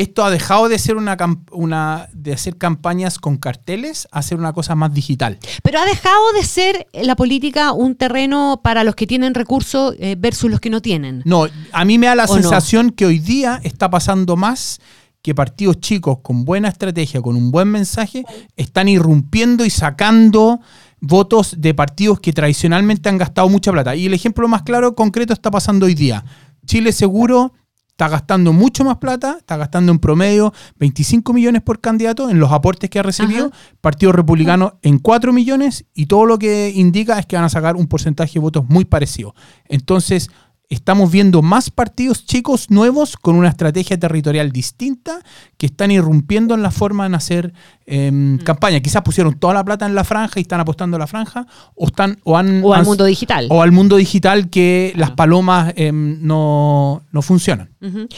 esto 0.00 0.24
ha 0.24 0.30
dejado 0.30 0.68
de 0.68 0.78
ser 0.78 0.96
una, 0.96 1.16
una, 1.52 2.08
de 2.12 2.32
hacer 2.32 2.56
campañas 2.56 3.18
con 3.18 3.36
carteles 3.36 4.08
a 4.10 4.22
ser 4.22 4.38
una 4.38 4.52
cosa 4.52 4.74
más 4.74 4.94
digital. 4.94 5.38
Pero 5.62 5.78
ha 5.78 5.84
dejado 5.84 6.32
de 6.34 6.42
ser 6.42 6.86
la 6.94 7.16
política 7.16 7.72
un 7.72 7.94
terreno 7.94 8.60
para 8.64 8.82
los 8.82 8.94
que 8.94 9.06
tienen 9.06 9.34
recursos 9.34 9.94
eh, 9.98 10.16
versus 10.18 10.50
los 10.50 10.58
que 10.60 10.70
no 10.70 10.80
tienen. 10.80 11.22
No, 11.26 11.46
a 11.72 11.84
mí 11.84 11.98
me 11.98 12.06
da 12.06 12.14
la 12.14 12.26
sensación 12.26 12.90
que 12.90 13.04
hoy 13.04 13.18
día 13.18 13.60
está 13.62 13.90
pasando 13.90 14.36
más 14.36 14.80
que 15.20 15.34
partidos 15.34 15.80
chicos 15.80 16.20
con 16.22 16.46
buena 16.46 16.68
estrategia, 16.68 17.20
con 17.20 17.36
un 17.36 17.50
buen 17.50 17.68
mensaje, 17.68 18.24
están 18.56 18.88
irrumpiendo 18.88 19.66
y 19.66 19.70
sacando 19.70 20.60
votos 21.00 21.56
de 21.58 21.74
partidos 21.74 22.20
que 22.20 22.32
tradicionalmente 22.32 23.10
han 23.10 23.18
gastado 23.18 23.50
mucha 23.50 23.70
plata. 23.70 23.94
Y 23.94 24.06
el 24.06 24.14
ejemplo 24.14 24.48
más 24.48 24.62
claro, 24.62 24.94
concreto, 24.94 25.34
está 25.34 25.50
pasando 25.50 25.84
hoy 25.84 25.94
día. 25.94 26.24
Chile 26.64 26.92
Seguro 26.92 27.52
está 28.00 28.08
gastando 28.08 28.54
mucho 28.54 28.82
más 28.82 28.96
plata, 28.96 29.36
está 29.40 29.58
gastando 29.58 29.92
en 29.92 29.98
promedio 29.98 30.54
25 30.76 31.34
millones 31.34 31.60
por 31.60 31.80
candidato 31.80 32.30
en 32.30 32.40
los 32.40 32.50
aportes 32.50 32.88
que 32.88 32.98
ha 32.98 33.02
recibido, 33.02 33.52
Partido 33.82 34.10
Republicano 34.12 34.78
en 34.80 34.98
4 34.98 35.34
millones 35.34 35.84
y 35.92 36.06
todo 36.06 36.24
lo 36.24 36.38
que 36.38 36.72
indica 36.74 37.18
es 37.18 37.26
que 37.26 37.36
van 37.36 37.44
a 37.44 37.50
sacar 37.50 37.76
un 37.76 37.86
porcentaje 37.88 38.32
de 38.32 38.40
votos 38.40 38.64
muy 38.66 38.86
parecido. 38.86 39.34
Entonces, 39.68 40.30
estamos 40.70 41.10
viendo 41.10 41.42
más 41.42 41.70
partidos 41.70 42.24
chicos 42.24 42.70
nuevos 42.70 43.16
con 43.16 43.34
una 43.34 43.48
estrategia 43.48 43.98
territorial 43.98 44.52
distinta 44.52 45.20
que 45.58 45.66
están 45.66 45.90
irrumpiendo 45.90 46.54
en 46.54 46.62
la 46.62 46.70
forma 46.70 47.08
de 47.08 47.16
hacer 47.16 47.52
em, 47.86 48.34
mm. 48.34 48.38
campaña. 48.38 48.80
Quizás 48.80 49.02
pusieron 49.02 49.34
toda 49.34 49.52
la 49.52 49.64
plata 49.64 49.84
en 49.84 49.96
la 49.96 50.04
franja 50.04 50.38
y 50.38 50.42
están 50.42 50.60
apostando 50.60 50.96
a 50.96 51.00
la 51.00 51.08
franja 51.08 51.46
o 51.74 51.88
están 51.88 52.18
o 52.22 52.38
han 52.38 52.62
o 52.64 52.72
al 52.72 52.84
mundo 52.84 53.04
digital 53.04 53.48
o 53.50 53.62
al 53.62 53.72
mundo 53.72 53.96
digital 53.96 54.48
que 54.48 54.92
las 54.96 55.10
palomas 55.10 55.74
em, 55.76 56.18
no, 56.22 57.02
no 57.10 57.22
funcionan. 57.22 57.70
Pues, 57.80 58.08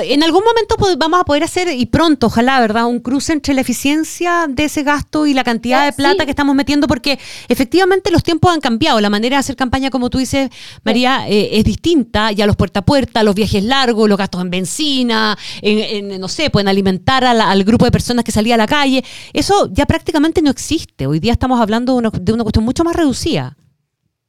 en 0.00 0.22
algún 0.22 0.42
momento 0.42 0.76
vamos 0.96 1.20
a 1.20 1.24
poder 1.24 1.44
hacer, 1.44 1.68
y 1.68 1.84
pronto, 1.84 2.28
ojalá, 2.28 2.60
¿verdad? 2.60 2.86
Un 2.86 3.00
cruce 3.00 3.34
entre 3.34 3.52
la 3.52 3.60
eficiencia 3.60 4.46
de 4.48 4.64
ese 4.64 4.82
gasto 4.82 5.26
y 5.26 5.34
la 5.34 5.44
cantidad 5.44 5.84
de 5.84 5.92
plata 5.92 6.24
que 6.24 6.30
estamos 6.30 6.56
metiendo, 6.56 6.86
porque 6.86 7.18
efectivamente 7.48 8.10
los 8.10 8.22
tiempos 8.22 8.52
han 8.52 8.60
cambiado. 8.60 9.00
La 9.00 9.10
manera 9.10 9.36
de 9.36 9.40
hacer 9.40 9.54
campaña, 9.54 9.90
como 9.90 10.08
tú 10.08 10.16
dices, 10.16 10.48
María, 10.82 11.28
eh, 11.28 11.50
es 11.52 11.64
distinta. 11.64 12.32
Ya 12.32 12.46
los 12.46 12.56
puerta 12.56 12.80
a 12.80 12.84
puerta, 12.84 13.22
los 13.22 13.34
viajes 13.34 13.62
largos, 13.62 14.08
los 14.08 14.16
gastos 14.16 14.40
en 14.40 14.50
benzina, 14.50 15.36
en, 15.60 16.18
no 16.18 16.28
sé, 16.28 16.48
pueden 16.48 16.68
alimentar 16.68 17.24
al 17.24 17.64
grupo 17.64 17.84
de 17.84 17.90
personas 17.90 18.24
que 18.24 18.32
salía 18.32 18.54
a 18.54 18.58
la 18.58 18.66
calle. 18.66 19.04
Eso 19.34 19.68
ya 19.72 19.84
prácticamente 19.84 20.40
no 20.40 20.50
existe. 20.50 21.06
Hoy 21.06 21.20
día 21.20 21.32
estamos 21.32 21.60
hablando 21.60 21.92
de 21.92 22.32
una 22.32 22.42
cuestión 22.44 22.64
mucho 22.64 22.82
más 22.82 22.96
reducida 22.96 23.56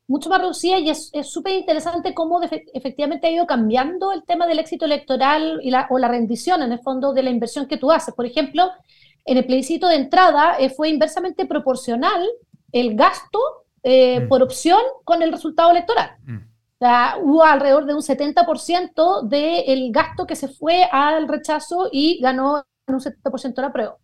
mucho 0.07 0.29
más 0.29 0.41
reducida 0.41 0.79
y 0.79 0.89
es 0.89 1.11
súper 1.23 1.53
interesante 1.53 2.13
cómo 2.13 2.41
efectivamente 2.73 3.27
ha 3.27 3.31
ido 3.31 3.47
cambiando 3.47 4.11
el 4.11 4.23
tema 4.23 4.47
del 4.47 4.59
éxito 4.59 4.85
electoral 4.85 5.59
y 5.63 5.71
la, 5.71 5.87
o 5.89 5.97
la 5.97 6.09
rendición 6.09 6.61
en 6.61 6.71
el 6.71 6.79
fondo 6.79 7.13
de 7.13 7.23
la 7.23 7.29
inversión 7.29 7.67
que 7.67 7.77
tú 7.77 7.91
haces. 7.91 8.13
Por 8.13 8.25
ejemplo, 8.25 8.69
en 9.25 9.37
el 9.37 9.45
plebiscito 9.45 9.87
de 9.87 9.95
entrada 9.95 10.57
eh, 10.59 10.69
fue 10.69 10.89
inversamente 10.89 11.45
proporcional 11.45 12.27
el 12.71 12.95
gasto 12.95 13.39
eh, 13.83 14.21
mm. 14.21 14.27
por 14.27 14.43
opción 14.43 14.81
con 15.03 15.21
el 15.21 15.31
resultado 15.31 15.71
electoral. 15.71 16.17
Mm. 16.25 16.37
O 16.37 16.85
sea, 16.85 17.15
hubo 17.21 17.43
alrededor 17.43 17.85
de 17.85 17.93
un 17.93 18.01
70% 18.01 19.21
del 19.23 19.91
gasto 19.93 20.27
que 20.27 20.35
se 20.35 20.49
fue 20.49 20.83
al 20.91 21.29
rechazo 21.29 21.87
y 21.91 22.19
ganó 22.19 22.65
un 22.87 22.99
70% 22.99 23.55
de 23.55 23.61
la 23.61 23.73
prueba. 23.73 23.97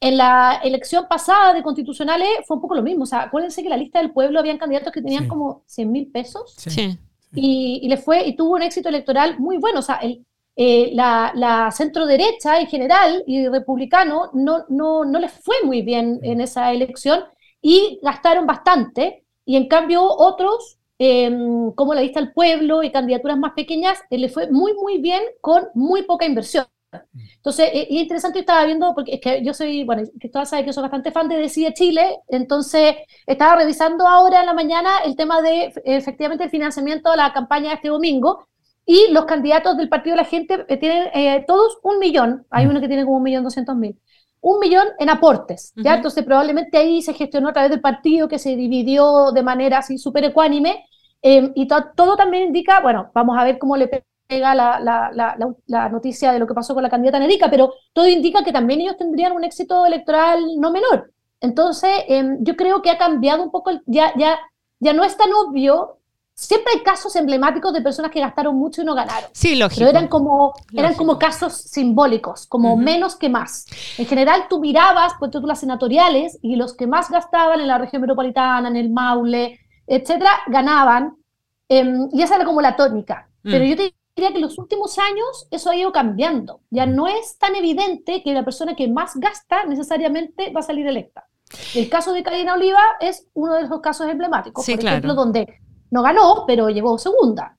En 0.00 0.16
la 0.16 0.60
elección 0.62 1.06
pasada 1.08 1.52
de 1.52 1.62
constitucionales 1.62 2.28
fue 2.46 2.56
un 2.56 2.60
poco 2.60 2.74
lo 2.74 2.82
mismo. 2.82 3.02
O 3.04 3.06
sea, 3.06 3.22
acuérdense 3.22 3.62
que 3.62 3.68
la 3.68 3.76
lista 3.76 3.98
del 3.98 4.12
pueblo 4.12 4.38
habían 4.38 4.58
candidatos 4.58 4.92
que 4.92 5.02
tenían 5.02 5.26
como 5.26 5.64
100 5.66 5.90
mil 5.90 6.10
pesos. 6.10 6.54
Sí. 6.56 6.98
Y, 7.34 7.88
le 7.88 7.96
fue, 7.96 8.26
y 8.26 8.36
tuvo 8.36 8.54
un 8.54 8.62
éxito 8.62 8.88
electoral 8.88 9.38
muy 9.38 9.58
bueno. 9.58 9.80
O 9.80 9.82
sea, 9.82 9.96
el, 9.96 10.24
eh, 10.56 10.90
la, 10.94 11.32
la 11.34 11.70
centro 11.70 12.06
derecha 12.06 12.60
en 12.60 12.66
general 12.66 13.22
y 13.26 13.48
republicano 13.48 14.30
no, 14.34 14.64
no, 14.68 15.04
no 15.04 15.18
les 15.18 15.32
fue 15.32 15.56
muy 15.64 15.82
bien 15.82 16.20
en 16.22 16.40
esa 16.40 16.72
elección 16.72 17.24
y 17.62 17.98
gastaron 18.02 18.46
bastante. 18.46 19.24
Y 19.44 19.56
en 19.56 19.68
cambio 19.68 20.02
otros, 20.04 20.78
em, 20.98 21.72
como 21.72 21.94
la 21.94 22.02
lista 22.02 22.20
del 22.20 22.32
pueblo 22.32 22.82
y 22.82 22.92
candidaturas 22.92 23.38
más 23.38 23.52
pequeñas, 23.54 23.98
eh, 24.10 24.18
le 24.18 24.28
fue 24.28 24.50
muy, 24.50 24.74
muy 24.74 24.98
bien 24.98 25.22
con 25.40 25.68
muy 25.74 26.02
poca 26.02 26.26
inversión. 26.26 26.66
Entonces, 27.36 27.70
es 27.72 27.90
interesante, 27.90 28.40
estaba 28.40 28.64
viendo, 28.64 28.94
porque 28.94 29.14
es 29.14 29.20
que 29.20 29.44
yo 29.44 29.54
soy, 29.54 29.84
bueno, 29.84 30.02
todas 30.32 30.50
saben 30.50 30.64
que 30.64 30.72
soy 30.72 30.82
bastante 30.82 31.10
fan 31.10 31.28
de 31.28 31.36
Decide 31.36 31.72
Chile, 31.72 32.18
entonces 32.28 32.96
estaba 33.26 33.56
revisando 33.56 34.06
ahora 34.06 34.40
en 34.40 34.46
la 34.46 34.54
mañana 34.54 34.90
el 35.04 35.16
tema 35.16 35.40
de 35.40 35.72
efectivamente 35.84 36.44
el 36.44 36.50
financiamiento 36.50 37.10
de 37.10 37.16
la 37.16 37.32
campaña 37.32 37.68
de 37.68 37.74
este 37.76 37.88
domingo, 37.88 38.46
y 38.84 39.12
los 39.12 39.24
candidatos 39.24 39.76
del 39.76 39.88
Partido 39.88 40.16
de 40.16 40.22
la 40.22 40.28
Gente 40.28 40.64
eh, 40.68 40.76
tienen 40.76 41.08
eh, 41.14 41.44
todos 41.46 41.78
un 41.82 41.98
millón, 41.98 42.44
hay 42.50 42.66
uno 42.66 42.80
que 42.80 42.88
tiene 42.88 43.04
como 43.04 43.18
un 43.18 43.22
millón 43.22 43.44
doscientos 43.44 43.76
mil, 43.76 43.96
un 44.40 44.58
millón 44.58 44.88
en 44.98 45.10
aportes, 45.10 45.72
¿ya? 45.76 45.96
Entonces 45.96 46.24
probablemente 46.24 46.76
ahí 46.76 47.02
se 47.02 47.12
gestionó 47.12 47.50
a 47.50 47.52
través 47.52 47.70
del 47.70 47.80
partido 47.80 48.26
que 48.26 48.38
se 48.38 48.56
dividió 48.56 49.32
de 49.32 49.42
manera 49.42 49.78
así 49.78 49.96
súper 49.96 50.24
ecuánime, 50.24 50.84
eh, 51.22 51.52
y 51.54 51.68
todo 51.68 52.16
también 52.16 52.48
indica, 52.48 52.80
bueno, 52.80 53.10
vamos 53.14 53.38
a 53.38 53.44
ver 53.44 53.58
cómo 53.58 53.76
le 53.76 53.88
llega 54.30 54.54
la, 54.54 55.88
noticia 55.90 56.32
de 56.32 56.38
lo 56.38 56.46
que 56.46 56.54
pasó 56.54 56.74
con 56.74 56.82
la 56.82 56.90
candidata 56.90 57.18
Nerica, 57.18 57.50
pero 57.50 57.74
todo 57.92 58.06
indica 58.06 58.44
que 58.44 58.52
también 58.52 58.80
ellos 58.80 58.96
tendrían 58.96 59.32
un 59.32 59.44
éxito 59.44 59.84
electoral 59.84 60.40
no 60.58 60.70
menor. 60.70 61.12
Entonces, 61.40 61.90
em, 62.08 62.38
yo 62.40 62.56
creo 62.56 62.82
que 62.82 62.90
ha 62.90 62.98
cambiado 62.98 63.42
un 63.42 63.50
poco, 63.50 63.70
ya, 63.86 64.12
ya, 64.16 64.38
ya 64.78 64.92
no 64.92 65.04
es 65.04 65.16
tan 65.16 65.30
obvio. 65.32 65.96
Siempre 66.34 66.72
hay 66.74 66.82
casos 66.82 67.16
emblemáticos 67.16 67.72
de 67.72 67.82
personas 67.82 68.10
que 68.10 68.20
gastaron 68.20 68.56
mucho 68.56 68.80
y 68.80 68.84
no 68.84 68.94
ganaron. 68.94 69.28
Sí, 69.32 69.56
lógico. 69.56 69.80
Pero 69.80 69.90
eran 69.90 70.08
como, 70.08 70.54
eran 70.72 70.94
como 70.94 71.18
casos 71.18 71.54
simbólicos, 71.54 72.46
como 72.46 72.76
menos 72.76 73.16
que 73.16 73.28
más. 73.28 73.66
En 73.98 74.06
general, 74.06 74.44
tú 74.48 74.58
mirabas, 74.60 75.14
pues 75.18 75.30
tú 75.30 75.40
las 75.40 75.60
senatoriales, 75.60 76.38
y 76.40 76.56
los 76.56 76.74
que 76.74 76.86
más 76.86 77.10
gastaban 77.10 77.60
en 77.60 77.66
la 77.66 77.78
región 77.78 78.00
metropolitana, 78.00 78.68
en 78.68 78.76
el 78.76 78.90
Maule, 78.90 79.60
etcétera, 79.86 80.30
ganaban. 80.46 81.16
Em, 81.68 82.08
y 82.12 82.22
esa 82.22 82.36
era 82.36 82.44
como 82.44 82.62
la 82.62 82.74
tónica. 82.76 83.28
Pero 83.42 83.64
mm. 83.64 83.68
yo 83.68 83.76
te 83.76 83.94
que 84.14 84.26
en 84.26 84.40
los 84.40 84.58
últimos 84.58 84.98
años 84.98 85.46
eso 85.50 85.70
ha 85.70 85.76
ido 85.76 85.92
cambiando. 85.92 86.60
Ya 86.70 86.86
no 86.86 87.06
es 87.06 87.38
tan 87.38 87.54
evidente 87.56 88.22
que 88.22 88.34
la 88.34 88.44
persona 88.44 88.74
que 88.74 88.88
más 88.88 89.16
gasta 89.16 89.64
necesariamente 89.64 90.52
va 90.52 90.60
a 90.60 90.64
salir 90.64 90.86
electa. 90.86 91.26
El 91.74 91.88
caso 91.88 92.12
de 92.12 92.22
Karina 92.22 92.54
Oliva 92.54 92.82
es 93.00 93.26
uno 93.34 93.54
de 93.54 93.64
esos 93.64 93.80
casos 93.80 94.08
emblemáticos, 94.08 94.64
por 94.64 94.84
ejemplo, 94.84 95.14
donde 95.14 95.60
no 95.90 96.02
ganó, 96.02 96.44
pero 96.46 96.68
llegó 96.68 96.98
segunda. 96.98 97.56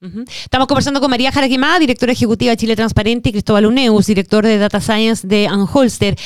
Estamos 0.00 0.68
conversando 0.68 1.00
con 1.00 1.10
María 1.10 1.32
Jaraquimá, 1.32 1.76
directora 1.80 2.12
ejecutiva 2.12 2.50
de 2.50 2.56
Chile 2.56 2.76
Transparente, 2.76 3.30
y 3.30 3.32
Cristóbal 3.32 3.66
Uneus, 3.66 4.06
director 4.06 4.46
de 4.46 4.56
Data 4.56 4.80
Science 4.80 5.26
de 5.26 5.48
Anholster. 5.48 6.16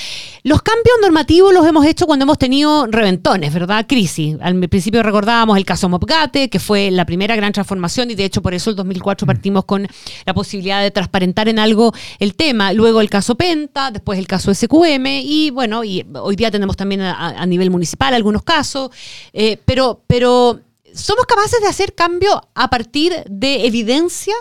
Los 0.43 0.61
cambios 0.61 0.95
normativos 1.01 1.55
los 1.55 1.67
hemos 1.67 1.87
hecho 1.87 2.05
cuando 2.05 2.25
hemos 2.25 2.37
tenido 2.37 2.87
reventones, 2.87 3.55
¿verdad? 3.55 3.87
Crisis. 3.89 4.37
Al 4.43 4.69
principio 4.69 5.03
recordábamos 5.03 5.57
el 5.57 5.65
caso 5.65 5.89
Mopgate, 5.89 6.51
que 6.51 6.59
fue 6.59 6.91
la 6.91 7.07
primera 7.07 7.35
gran 7.35 7.55
transformación, 7.55 8.11
y 8.11 8.15
de 8.15 8.27
hecho 8.27 8.43
por 8.43 8.53
eso 8.53 8.69
el 8.69 8.77
2004 8.77 9.27
partimos 9.27 9.65
con 9.65 9.89
la 10.27 10.35
posibilidad 10.35 10.83
de 10.83 10.91
transparentar 10.91 11.49
en 11.49 11.59
algo 11.59 11.95
el 12.19 12.35
tema. 12.35 12.75
Luego 12.75 13.01
el 13.01 13.09
caso 13.09 13.37
Penta, 13.37 13.91
después 13.91 14.19
el 14.19 14.27
caso 14.27 14.53
SQM, 14.53 15.07
y 15.07 15.49
bueno, 15.49 15.83
y 15.83 16.05
hoy 16.21 16.37
día 16.37 16.51
tenemos 16.51 16.77
también 16.77 17.01
a, 17.01 17.41
a 17.41 17.47
nivel 17.47 17.71
municipal 17.71 18.13
algunos 18.13 18.43
casos, 18.43 18.91
eh, 19.33 19.59
pero, 19.65 20.03
pero 20.07 20.61
¿Somos 20.95 21.27
capaces 21.27 21.61
de 21.61 21.69
hacer 21.69 21.95
cambio 21.95 22.49
a 22.55 22.69
partir 22.71 23.13
de 23.29 23.67
evidencia? 23.67 24.35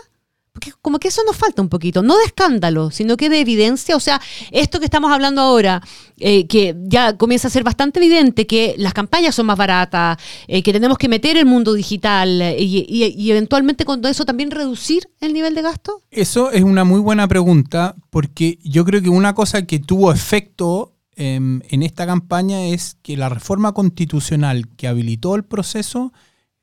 Porque 0.53 0.73
como 0.81 0.99
que 0.99 1.07
eso 1.07 1.21
nos 1.25 1.37
falta 1.37 1.61
un 1.61 1.69
poquito, 1.69 2.03
no 2.03 2.17
de 2.17 2.25
escándalo, 2.25 2.91
sino 2.91 3.15
que 3.15 3.29
de 3.29 3.39
evidencia. 3.39 3.95
O 3.95 4.01
sea, 4.01 4.21
esto 4.51 4.79
que 4.79 4.85
estamos 4.85 5.09
hablando 5.09 5.39
ahora, 5.39 5.81
eh, 6.17 6.45
que 6.47 6.75
ya 6.83 7.15
comienza 7.15 7.47
a 7.47 7.51
ser 7.51 7.63
bastante 7.63 7.99
evidente, 7.99 8.45
que 8.45 8.75
las 8.77 8.93
campañas 8.93 9.33
son 9.33 9.45
más 9.45 9.57
baratas, 9.57 10.17
eh, 10.47 10.61
que 10.61 10.73
tenemos 10.73 10.97
que 10.97 11.07
meter 11.07 11.37
el 11.37 11.45
mundo 11.45 11.73
digital 11.73 12.41
eh, 12.41 12.57
y, 12.59 13.31
eventualmente 13.31 13.85
con 13.85 14.05
eso 14.05 14.25
también 14.25 14.51
reducir 14.51 15.09
el 15.21 15.31
nivel 15.31 15.55
de 15.55 15.61
gasto. 15.61 16.03
Eso 16.11 16.51
es 16.51 16.63
una 16.63 16.83
muy 16.83 16.99
buena 16.99 17.29
pregunta 17.29 17.95
porque 18.09 18.59
yo 18.61 18.83
creo 18.83 19.01
que 19.01 19.09
una 19.09 19.33
cosa 19.33 19.65
que 19.65 19.79
tuvo 19.79 20.11
efecto 20.11 20.97
em, 21.15 21.61
en 21.69 21.81
esta 21.81 22.05
campaña 22.05 22.65
es 22.65 22.97
que 23.01 23.15
la 23.15 23.29
reforma 23.29 23.71
constitucional 23.71 24.67
que 24.75 24.89
habilitó 24.89 25.35
el 25.35 25.45
proceso 25.45 26.11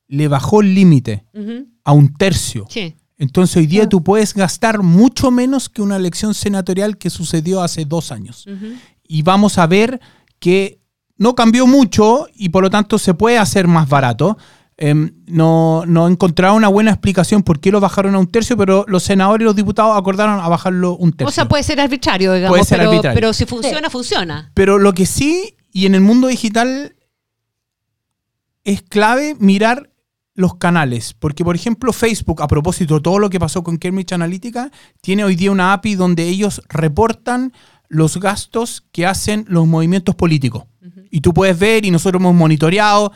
le 0.08 0.26
bajó 0.28 0.62
el 0.62 0.74
límite 0.74 1.24
a 1.84 1.92
un 1.92 2.14
tercio. 2.14 2.66
Sí. 2.68 2.96
Entonces 3.18 3.56
hoy 3.56 3.66
día 3.66 3.88
tú 3.88 4.02
puedes 4.02 4.34
gastar 4.34 4.82
mucho 4.82 5.30
menos 5.30 5.68
que 5.68 5.82
una 5.82 5.96
elección 5.96 6.34
senatorial 6.34 6.98
que 6.98 7.10
sucedió 7.10 7.62
hace 7.62 7.84
dos 7.84 8.10
años. 8.12 8.46
Y 9.06 9.22
vamos 9.22 9.58
a 9.58 9.66
ver 9.66 10.00
que 10.38 10.80
no 11.16 11.34
cambió 11.34 11.66
mucho 11.66 12.26
y 12.34 12.50
por 12.50 12.62
lo 12.62 12.70
tanto 12.70 12.98
se 12.98 13.14
puede 13.14 13.38
hacer 13.38 13.66
más 13.66 13.88
barato. 13.88 14.38
Em, 14.76 15.12
no, 15.26 15.82
no 15.86 16.06
he 16.06 16.12
encontrado 16.12 16.54
una 16.54 16.68
buena 16.68 16.92
explicación 16.92 17.42
por 17.42 17.58
qué 17.58 17.72
lo 17.72 17.80
bajaron 17.80 18.14
a 18.14 18.20
un 18.20 18.28
tercio, 18.28 18.56
pero 18.56 18.84
los 18.86 19.02
senadores 19.02 19.42
y 19.42 19.46
los 19.46 19.56
diputados 19.56 19.98
acordaron 19.98 20.38
a 20.38 20.48
bajarlo 20.48 20.94
un 20.96 21.10
tercio. 21.10 21.26
O 21.28 21.32
sea, 21.32 21.48
puede 21.48 21.64
ser 21.64 21.80
arbitrario, 21.80 22.32
digamos, 22.32 22.52
Puede 22.52 22.64
ser 22.64 22.78
pero, 22.78 22.90
arbitrario. 22.90 23.16
pero 23.16 23.32
si 23.32 23.44
funciona, 23.44 23.90
funciona. 23.90 24.52
Pero 24.54 24.78
lo 24.78 24.94
que 24.94 25.04
sí, 25.04 25.56
y 25.72 25.86
en 25.86 25.96
el 25.96 26.00
mundo 26.00 26.28
digital, 26.28 26.94
es 28.62 28.82
clave 28.82 29.34
mirar 29.40 29.87
los 30.38 30.54
canales. 30.54 31.14
Porque, 31.18 31.44
por 31.44 31.56
ejemplo, 31.56 31.92
Facebook, 31.92 32.42
a 32.42 32.46
propósito 32.46 32.94
de 32.94 33.00
todo 33.00 33.18
lo 33.18 33.28
que 33.28 33.40
pasó 33.40 33.64
con 33.64 33.76
Cambridge 33.76 34.12
Analytica, 34.12 34.70
tiene 35.00 35.24
hoy 35.24 35.34
día 35.34 35.50
una 35.50 35.72
API 35.72 35.96
donde 35.96 36.28
ellos 36.28 36.62
reportan 36.68 37.52
los 37.88 38.20
gastos 38.20 38.84
que 38.92 39.04
hacen 39.04 39.46
los 39.48 39.66
movimientos 39.66 40.14
políticos. 40.14 40.62
Y 41.10 41.22
tú 41.22 41.34
puedes 41.34 41.58
ver, 41.58 41.84
y 41.84 41.90
nosotros 41.90 42.20
hemos 42.20 42.36
monitoreado, 42.36 43.10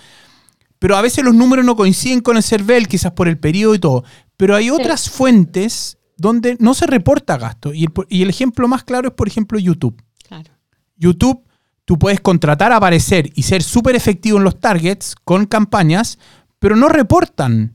pero 0.81 0.97
a 0.97 1.01
veces 1.01 1.25
los 1.25 1.33
números 1.33 1.65
no 1.65 1.77
coinciden 1.77 2.23
con 2.23 2.37
el 2.37 2.43
CERVEL, 2.43 2.89
quizás 2.89 3.13
por 3.13 3.29
el 3.29 3.39
periodo 3.39 3.77
y 3.77 3.79
todo. 3.79 4.03
Pero 4.37 4.57
hay 4.57 4.71
otras 4.71 5.09
fuentes 5.09 5.99
donde 6.17 6.57
no 6.59 6.75
se 6.75 6.89
reporta 6.89 7.39
gasto. 7.39 7.73
Y 7.73 7.85
el, 7.85 7.93
y 8.09 8.23
el 8.23 8.31
ejemplo 8.31 8.67
más 8.67 8.83
claro 8.83 9.09
es, 9.09 9.15
por 9.15 9.29
ejemplo, 9.29 9.61
YouTube. 9.61 10.03
Claro. 10.27 10.51
YouTube, 10.97 11.45
tú 11.85 12.01
puedes 12.01 12.21
contratar 12.21 12.73
a 12.73 12.79
aparecer 12.79 13.31
y 13.37 13.45
ser 13.45 13.63
súper 13.63 13.95
efectivo 13.95 14.39
en 14.39 14.45
los 14.45 14.59
targets 14.59 15.15
con 15.23 15.47
campañas, 15.47 16.19
pero 16.63 16.77
no 16.77 16.89
reportan 16.89 17.75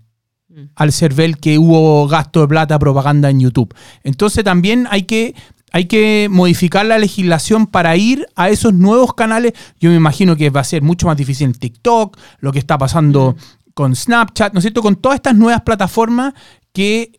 Mm. 0.57 0.69
al 0.75 0.91
CERVEL 0.91 1.37
que 1.37 1.59
hubo 1.59 2.07
gasto 2.07 2.41
de 2.41 2.47
plata 2.47 2.79
propaganda 2.79 3.29
en 3.29 3.41
YouTube. 3.41 3.73
Entonces 4.03 4.43
también 4.43 4.87
hay 4.89 5.03
que, 5.03 5.35
hay 5.71 5.85
que 5.85 6.29
modificar 6.31 6.85
la 6.85 6.97
legislación 6.97 7.67
para 7.67 7.95
ir 7.95 8.25
a 8.35 8.49
esos 8.49 8.73
nuevos 8.73 9.13
canales. 9.13 9.53
Yo 9.79 9.89
me 9.91 9.97
imagino 9.97 10.35
que 10.35 10.49
va 10.49 10.61
a 10.61 10.63
ser 10.63 10.81
mucho 10.81 11.05
más 11.05 11.17
difícil 11.17 11.45
en 11.47 11.53
TikTok, 11.53 12.17
lo 12.39 12.51
que 12.51 12.59
está 12.59 12.77
pasando 12.77 13.35
con 13.75 13.95
Snapchat, 13.95 14.53
¿no 14.53 14.59
es 14.59 14.63
cierto? 14.63 14.81
Con 14.81 14.95
todas 14.95 15.17
estas 15.17 15.35
nuevas 15.35 15.61
plataformas 15.61 16.33
que 16.73 17.11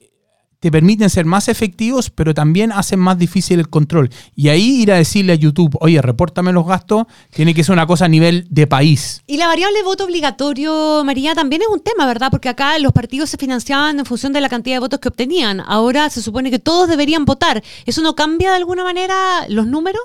te 0.60 0.72
permiten 0.72 1.08
ser 1.08 1.24
más 1.24 1.48
efectivos, 1.48 2.10
pero 2.10 2.34
también 2.34 2.72
hacen 2.72 2.98
más 2.98 3.16
difícil 3.18 3.60
el 3.60 3.68
control. 3.68 4.10
Y 4.34 4.48
ahí 4.48 4.82
ir 4.82 4.92
a 4.92 4.96
decirle 4.96 5.32
a 5.32 5.36
YouTube, 5.36 5.76
oye, 5.80 6.02
repórtame 6.02 6.52
los 6.52 6.66
gastos, 6.66 7.06
tiene 7.30 7.54
que 7.54 7.62
ser 7.62 7.74
una 7.74 7.86
cosa 7.86 8.06
a 8.06 8.08
nivel 8.08 8.46
de 8.50 8.66
país. 8.66 9.22
Y 9.26 9.36
la 9.36 9.46
variable 9.46 9.82
voto 9.82 10.04
obligatorio, 10.04 11.02
María, 11.04 11.34
también 11.34 11.62
es 11.62 11.68
un 11.68 11.80
tema, 11.80 12.06
¿verdad? 12.06 12.28
Porque 12.30 12.48
acá 12.48 12.78
los 12.78 12.92
partidos 12.92 13.30
se 13.30 13.36
financiaban 13.36 13.98
en 13.98 14.04
función 14.04 14.32
de 14.32 14.40
la 14.40 14.48
cantidad 14.48 14.76
de 14.76 14.80
votos 14.80 15.00
que 15.00 15.08
obtenían. 15.08 15.60
Ahora 15.60 16.10
se 16.10 16.22
supone 16.22 16.50
que 16.50 16.58
todos 16.58 16.88
deberían 16.88 17.24
votar. 17.24 17.62
¿Eso 17.86 18.02
no 18.02 18.14
cambia 18.14 18.50
de 18.50 18.56
alguna 18.56 18.82
manera 18.82 19.46
los 19.48 19.66
números? 19.66 20.02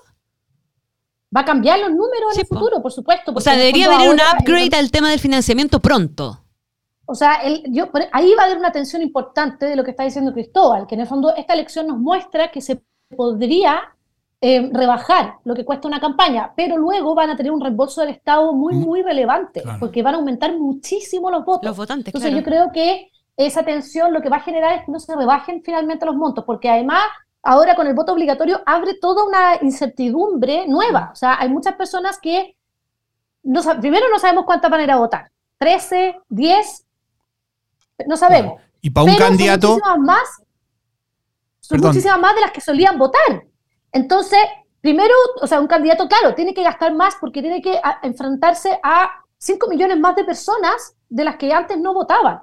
Va 1.35 1.41
a 1.41 1.45
cambiar 1.45 1.79
los 1.79 1.89
números 1.89 2.35
en 2.35 2.41
el 2.41 2.45
po. 2.45 2.59
futuro, 2.59 2.81
por 2.81 2.91
supuesto. 2.91 3.31
O 3.33 3.41
sea, 3.41 3.55
debería 3.55 3.87
haber 3.87 4.09
un 4.09 4.19
ahora, 4.19 4.37
upgrade 4.39 4.75
al 4.75 4.91
tema 4.91 5.09
del 5.09 5.19
financiamiento 5.19 5.79
pronto. 5.79 6.42
O 7.05 7.15
sea, 7.15 7.35
el- 7.43 7.63
yo, 7.71 7.91
por- 7.91 8.03
ahí 8.11 8.33
va 8.35 8.43
a 8.43 8.45
haber 8.45 8.57
una 8.57 8.71
tensión 8.71 9.01
importante 9.01 9.65
de 9.65 9.75
lo 9.75 9.83
que 9.83 9.91
está 9.91 10.03
diciendo 10.03 10.33
Cristóbal, 10.33 10.87
que 10.87 10.95
en 10.95 11.01
el 11.01 11.07
fondo 11.07 11.35
esta 11.35 11.53
elección 11.53 11.87
nos 11.87 11.97
muestra 11.97 12.49
que 12.51 12.61
se 12.61 12.81
podría 13.15 13.81
eh, 14.45 14.69
rebajar 14.73 15.35
lo 15.45 15.55
que 15.55 15.63
cuesta 15.63 15.87
una 15.87 16.01
campaña, 16.01 16.51
pero 16.57 16.75
luego 16.77 17.15
van 17.15 17.29
a 17.29 17.37
tener 17.37 17.49
un 17.53 17.61
reembolso 17.61 18.01
del 18.01 18.09
Estado 18.09 18.51
muy, 18.51 18.73
Mm, 18.75 18.79
muy 18.81 19.01
relevante, 19.01 19.61
claro. 19.61 19.79
porque 19.79 20.03
van 20.03 20.15
a 20.15 20.17
aumentar 20.17 20.53
muchísimo 20.57 21.31
los 21.31 21.45
votos. 21.45 21.63
Los 21.63 21.77
votantes, 21.77 22.07
Entonces 22.07 22.29
claro. 22.31 22.41
yo 22.41 22.49
creo 22.49 22.71
que 22.73 23.09
esa 23.37 23.63
tensión 23.63 24.11
lo 24.11 24.21
que 24.21 24.27
va 24.27 24.37
a 24.37 24.41
generar 24.41 24.73
es 24.73 24.85
que 24.85 24.91
no 24.91 24.99
se 24.99 25.15
rebajen 25.15 25.61
finalmente 25.63 26.05
los 26.05 26.15
montos, 26.17 26.43
porque 26.43 26.69
además 26.69 27.03
ahora 27.41 27.73
con 27.75 27.87
el 27.87 27.93
voto 27.93 28.11
obligatorio 28.11 28.61
abre 28.65 28.95
toda 28.95 29.23
una 29.25 29.55
incertidumbre 29.61 30.67
nueva. 30.67 31.11
O 31.13 31.15
sea, 31.15 31.37
hay 31.39 31.47
muchas 31.47 31.75
personas 31.75 32.19
que 32.19 32.57
no 33.43 33.61
sab- 33.61 33.79
primero 33.79 34.07
no 34.11 34.19
sabemos 34.19 34.43
cuántas 34.45 34.69
van 34.69 34.81
a 34.81 34.83
ir 34.83 34.91
a 34.91 34.97
votar. 34.97 35.31
13, 35.57 36.19
10, 36.27 36.82
no 38.07 38.17
sabemos. 38.17 38.61
Y 38.81 38.89
para 38.89 39.05
un 39.05 39.11
Pero 39.13 39.19
son 39.19 39.27
candidato, 39.29 39.67
muchísimas 39.69 39.99
más, 39.99 40.29
son 41.59 41.77
Perdón. 41.77 41.89
muchísimas 41.91 42.19
más 42.19 42.35
de 42.35 42.41
las 42.41 42.51
que 42.51 42.61
solían 42.61 42.97
votar. 42.97 43.43
Entonces, 43.91 44.39
primero, 44.81 45.13
o 45.41 45.47
sea, 45.47 45.59
un 45.61 45.67
candidato, 45.67 46.07
claro, 46.07 46.35
tiene 46.35 46.53
que 46.53 46.63
gastar 46.63 46.93
más 46.93 47.15
porque 47.19 47.41
tiene 47.41 47.61
que 47.61 47.77
a- 47.81 47.99
enfrentarse 48.03 48.79
a 48.83 49.09
5 49.37 49.67
millones 49.69 49.99
más 49.99 50.15
de 50.15 50.23
personas 50.25 50.95
de 51.09 51.23
las 51.23 51.35
que 51.37 51.53
antes 51.53 51.77
no 51.79 51.93
votaban. 51.93 52.41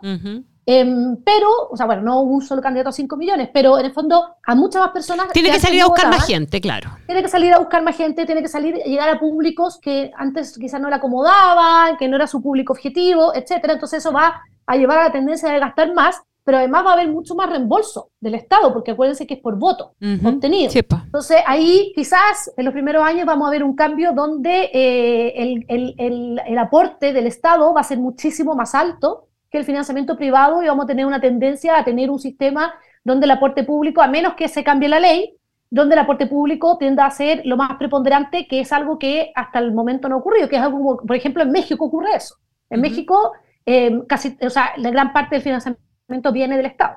Em, 0.67 1.17
pero, 1.25 1.49
o 1.71 1.77
sea, 1.77 1.87
bueno, 1.87 2.03
no 2.03 2.21
un 2.21 2.43
solo 2.43 2.63
candidato 2.63 2.91
a 2.91 2.93
5 2.93 3.17
millones, 3.17 3.49
pero 3.53 3.79
en 3.79 3.87
el 3.87 3.93
fondo 3.93 4.37
a 4.47 4.55
muchas 4.55 4.81
más 4.83 4.91
personas. 4.93 5.29
Tiene 5.33 5.51
que 5.51 5.59
salir 5.59 5.83
a 5.83 5.87
buscar 5.87 6.09
más 6.09 6.27
gente, 6.27 6.61
claro. 6.61 6.91
Tiene 7.07 7.23
que 7.23 7.29
salir 7.29 7.53
a 7.53 7.59
buscar 7.59 7.83
más 7.83 7.97
gente, 7.97 8.25
tiene 8.27 8.43
que 8.43 8.49
salir, 8.49 8.77
llegar 8.85 9.09
a 9.09 9.19
públicos 9.19 9.79
que 9.83 10.13
antes 10.17 10.57
quizás 10.59 10.81
no 10.81 10.89
le 10.89 10.95
acomodaban, 10.97 11.97
que 11.97 12.07
no 12.09 12.17
era 12.17 12.27
su 12.27 12.41
público 12.41 12.73
objetivo, 12.75 13.35
etcétera. 13.35 13.73
Entonces 13.73 13.99
eso 13.99 14.13
va 14.13 14.41
a 14.67 14.77
llevar 14.77 14.99
a 14.99 15.05
la 15.05 15.13
tendencia 15.13 15.51
de 15.51 15.59
gastar 15.59 15.93
más, 15.95 16.21
pero 16.45 16.59
además 16.59 16.85
va 16.87 16.91
a 16.91 16.93
haber 16.95 17.09
mucho 17.09 17.35
más 17.35 17.49
reembolso 17.51 18.11
del 18.21 18.35
Estado, 18.35 18.73
porque 18.73 18.93
acuérdense 18.93 19.27
que 19.27 19.35
es 19.35 19.41
por 19.41 19.59
voto 19.59 19.93
Ujú. 20.01 20.29
obtenido. 20.29 20.73
Entonces 21.07 21.39
ahí 21.47 21.93
quizás 21.95 22.51
en 22.57 22.65
los 22.65 22.73
primeros 22.73 23.05
años 23.05 23.27
vamos 23.27 23.47
a 23.47 23.51
ver 23.51 23.63
un 23.63 23.75
cambio 23.77 24.13
donde 24.13 24.71
eh, 24.73 25.33
el, 25.37 25.65
el- 25.69 25.95
el- 25.99 26.41
el 26.47 26.59
aporte 26.59 27.13
del 27.13 27.27
Estado 27.27 27.73
va 27.75 27.81
a 27.81 27.85
ser 27.85 27.99
muchísimo 27.99 28.55
más 28.55 28.75
alto 28.75 29.27
que 29.51 29.59
el 29.59 29.65
financiamiento 29.65 30.17
privado 30.17 30.63
y 30.63 30.67
vamos 30.69 30.85
a 30.85 30.89
tener 30.89 31.05
una 31.07 31.21
tendencia 31.21 31.77
a 31.79 31.85
tener 31.85 32.09
un 32.11 32.19
sistema 32.21 32.73
donde 33.05 33.27
el 33.27 33.33
aporte 33.33 33.65
público, 33.65 34.01
a 34.01 34.07
menos 34.09 34.35
que 34.35 34.49
se 34.49 34.63
cambie 34.63 34.89
la 34.89 35.01
ley, 35.01 35.37
donde 35.71 35.95
el 35.95 36.01
aporte 36.01 36.27
público 36.27 36.79
tienda 36.79 37.07
a 37.07 37.11
ser 37.11 37.43
lo 37.45 37.57
más 37.57 37.77
preponderante, 37.77 38.47
que 38.49 38.61
es 38.61 38.73
algo 38.73 38.99
que 38.99 39.31
hasta 39.35 39.59
el 39.59 39.73
momento 39.73 40.09
no 40.09 40.17
ha 40.17 40.19
ocurrido, 40.19 40.49
que 40.49 40.57
es 40.57 40.63
algo 40.63 40.79
como, 40.79 40.97
por 40.99 41.17
ejemplo, 41.17 41.43
en 41.43 41.51
México 41.51 41.85
ocurre 41.85 42.15
eso. 42.17 42.37
En. 42.71 42.81
México, 42.81 43.33
eh, 43.67 44.01
casi, 44.09 44.37
o 44.41 44.51
sea, 44.51 44.71
la 44.79 44.91
gran 44.91 45.13
parte 45.13 45.35
del 45.37 45.43
financiamiento 45.43 46.33
viene 46.33 46.57
del 46.57 46.67
Estado. 46.67 46.95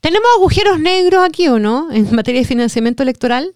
¿Tenemos 0.00 0.26
agujeros 0.36 0.80
negros 0.80 1.24
aquí 1.24 1.48
o 1.48 1.58
no 1.58 1.90
en 1.92 2.12
materia 2.14 2.40
de 2.40 2.46
financiamiento 2.46 3.02
electoral? 3.02 3.52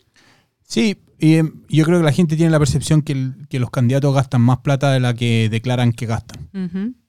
sí, 0.63 0.99
y, 1.19 1.35
em, 1.37 1.53
yo 1.69 1.85
creo 1.85 1.99
que 1.99 2.05
la 2.05 2.13
gente 2.13 2.35
tiene 2.37 2.51
la 2.51 2.59
percepción 2.59 3.03
que, 3.03 3.13
el- 3.13 3.47
que 3.51 3.59
los 3.59 3.71
candidatos 3.71 4.15
gastan 4.15 4.41
más 4.41 4.59
plata 4.61 4.91
de 4.93 5.01
la 5.01 5.13
que 5.15 5.49
declaran 5.51 5.93
que 5.93 6.07
gastan. 6.07 6.49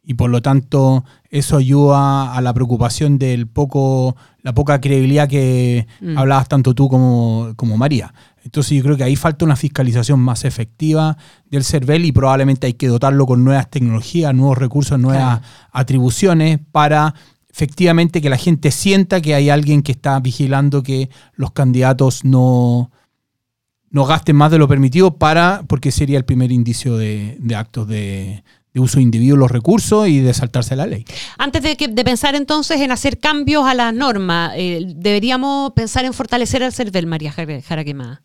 Y 0.04 0.16
por 0.16 0.30
lo 0.32 0.42
tanto 0.42 1.06
eso 1.30 1.58
ayuda 1.58 2.34
a 2.36 2.42
la 2.42 2.54
preocupación 2.54 3.18
del 3.20 3.48
poco, 3.48 4.18
la 4.42 4.54
poca 4.54 4.82
credibilidad 4.82 5.30
que 5.30 5.88
Mm. 6.02 6.18
hablabas 6.18 6.50
tanto 6.50 6.74
tú 6.74 6.90
como, 6.90 7.54
como 7.56 7.78
María. 7.78 8.14
Entonces 8.44 8.78
yo 8.78 8.84
creo 8.84 8.98
que 8.98 9.04
ahí 9.04 9.16
falta 9.16 9.46
una 9.46 9.56
fiscalización 9.56 10.20
más 10.20 10.46
efectiva 10.46 11.18
del 11.50 11.64
CERVEL 11.64 12.06
y 12.06 12.12
probablemente 12.12 12.68
hay 12.68 12.74
que 12.74 12.88
dotarlo 12.88 13.26
con 13.26 13.44
nuevas 13.44 13.70
tecnologías, 13.70 14.34
nuevos 14.34 14.58
recursos, 14.58 15.00
nuevas 15.00 15.42
atribuciones 15.72 16.60
para 16.72 17.14
efectivamente 17.50 18.22
que 18.22 18.30
la 18.30 18.38
gente 18.38 18.72
sienta 18.72 19.22
que 19.22 19.36
hay 19.36 19.50
alguien 19.50 19.84
que 19.84 19.92
está 19.92 20.20
vigilando 20.20 20.84
que 20.84 21.10
los 21.36 21.52
candidatos 21.52 22.24
no, 22.24 22.92
no 23.90 24.06
gasten 24.06 24.36
más 24.36 24.52
de 24.52 24.58
lo 24.58 24.68
permitido 24.68 25.18
para, 25.18 25.64
porque 25.68 25.92
sería 25.92 26.18
el 26.18 26.26
primer 26.26 26.52
indicio 26.52 26.98
de, 26.98 27.38
de 27.40 27.56
actos 27.56 27.88
de, 27.88 28.44
uso 28.74 29.02
indebido 29.02 29.36
de 29.36 29.42
los 29.42 29.52
recursos 29.52 30.08
y 30.08 30.20
de 30.20 30.34
saltarse 30.34 30.78
la 30.78 30.88
ley. 30.88 31.06
Antes 31.38 31.62
de, 31.62 31.76
que, 31.76 31.90
de 31.90 32.04
pensar 32.06 32.36
entonces 32.36 32.80
en 32.80 32.92
hacer 32.92 33.20
cambios 33.20 33.66
a 33.68 33.74
la 33.74 33.92
norma, 33.92 34.54
eh, 34.56 34.82
deberíamos 34.96 35.74
pensar 35.74 36.06
en 36.06 36.14
fortalecer 36.14 36.64
al 36.64 36.72
CERVEL, 36.72 37.06
María 37.06 37.34
Jaraquemada. 37.34 38.24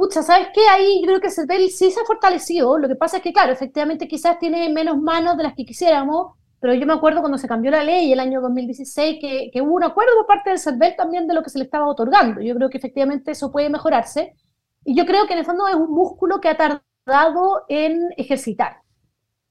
Pucha, 0.00 0.22
¿sabes 0.22 0.48
qué? 0.54 0.62
Ahí 0.66 1.02
yo 1.02 1.08
creo 1.08 1.20
que 1.20 1.26
el 1.26 1.32
CERVEL 1.34 1.68
sí 1.68 1.90
se 1.90 2.00
ha 2.00 2.04
fortalecido. 2.06 2.78
Lo 2.78 2.88
que 2.88 2.94
pasa 2.96 3.18
es 3.18 3.22
que, 3.22 3.34
claro, 3.34 3.52
efectivamente 3.52 4.08
quizás 4.08 4.38
tiene 4.38 4.66
menos 4.70 4.96
manos 4.96 5.36
de 5.36 5.42
las 5.42 5.54
que 5.54 5.66
quisiéramos, 5.66 6.38
pero 6.58 6.72
yo 6.72 6.86
me 6.86 6.94
acuerdo 6.94 7.20
cuando 7.20 7.36
se 7.36 7.46
cambió 7.46 7.70
la 7.70 7.84
ley 7.84 8.10
el 8.10 8.18
año 8.18 8.40
2016 8.40 9.18
que, 9.20 9.50
que 9.52 9.60
hubo 9.60 9.74
un 9.74 9.84
acuerdo 9.84 10.12
por 10.16 10.26
parte 10.26 10.48
del 10.48 10.58
CERVEL 10.58 10.96
también 10.96 11.26
de 11.26 11.34
lo 11.34 11.42
que 11.42 11.50
se 11.50 11.58
le 11.58 11.64
estaba 11.64 11.86
otorgando. 11.86 12.40
Yo 12.40 12.54
creo 12.54 12.70
que 12.70 12.78
efectivamente 12.78 13.32
eso 13.32 13.52
puede 13.52 13.68
mejorarse. 13.68 14.32
Y 14.86 14.96
yo 14.96 15.04
creo 15.04 15.26
que 15.26 15.34
en 15.34 15.40
el 15.40 15.44
fondo 15.44 15.68
es 15.68 15.74
un 15.74 15.90
músculo 15.90 16.40
que 16.40 16.48
ha 16.48 16.56
tardado 16.56 17.64
en 17.68 18.08
ejercitar. 18.16 18.78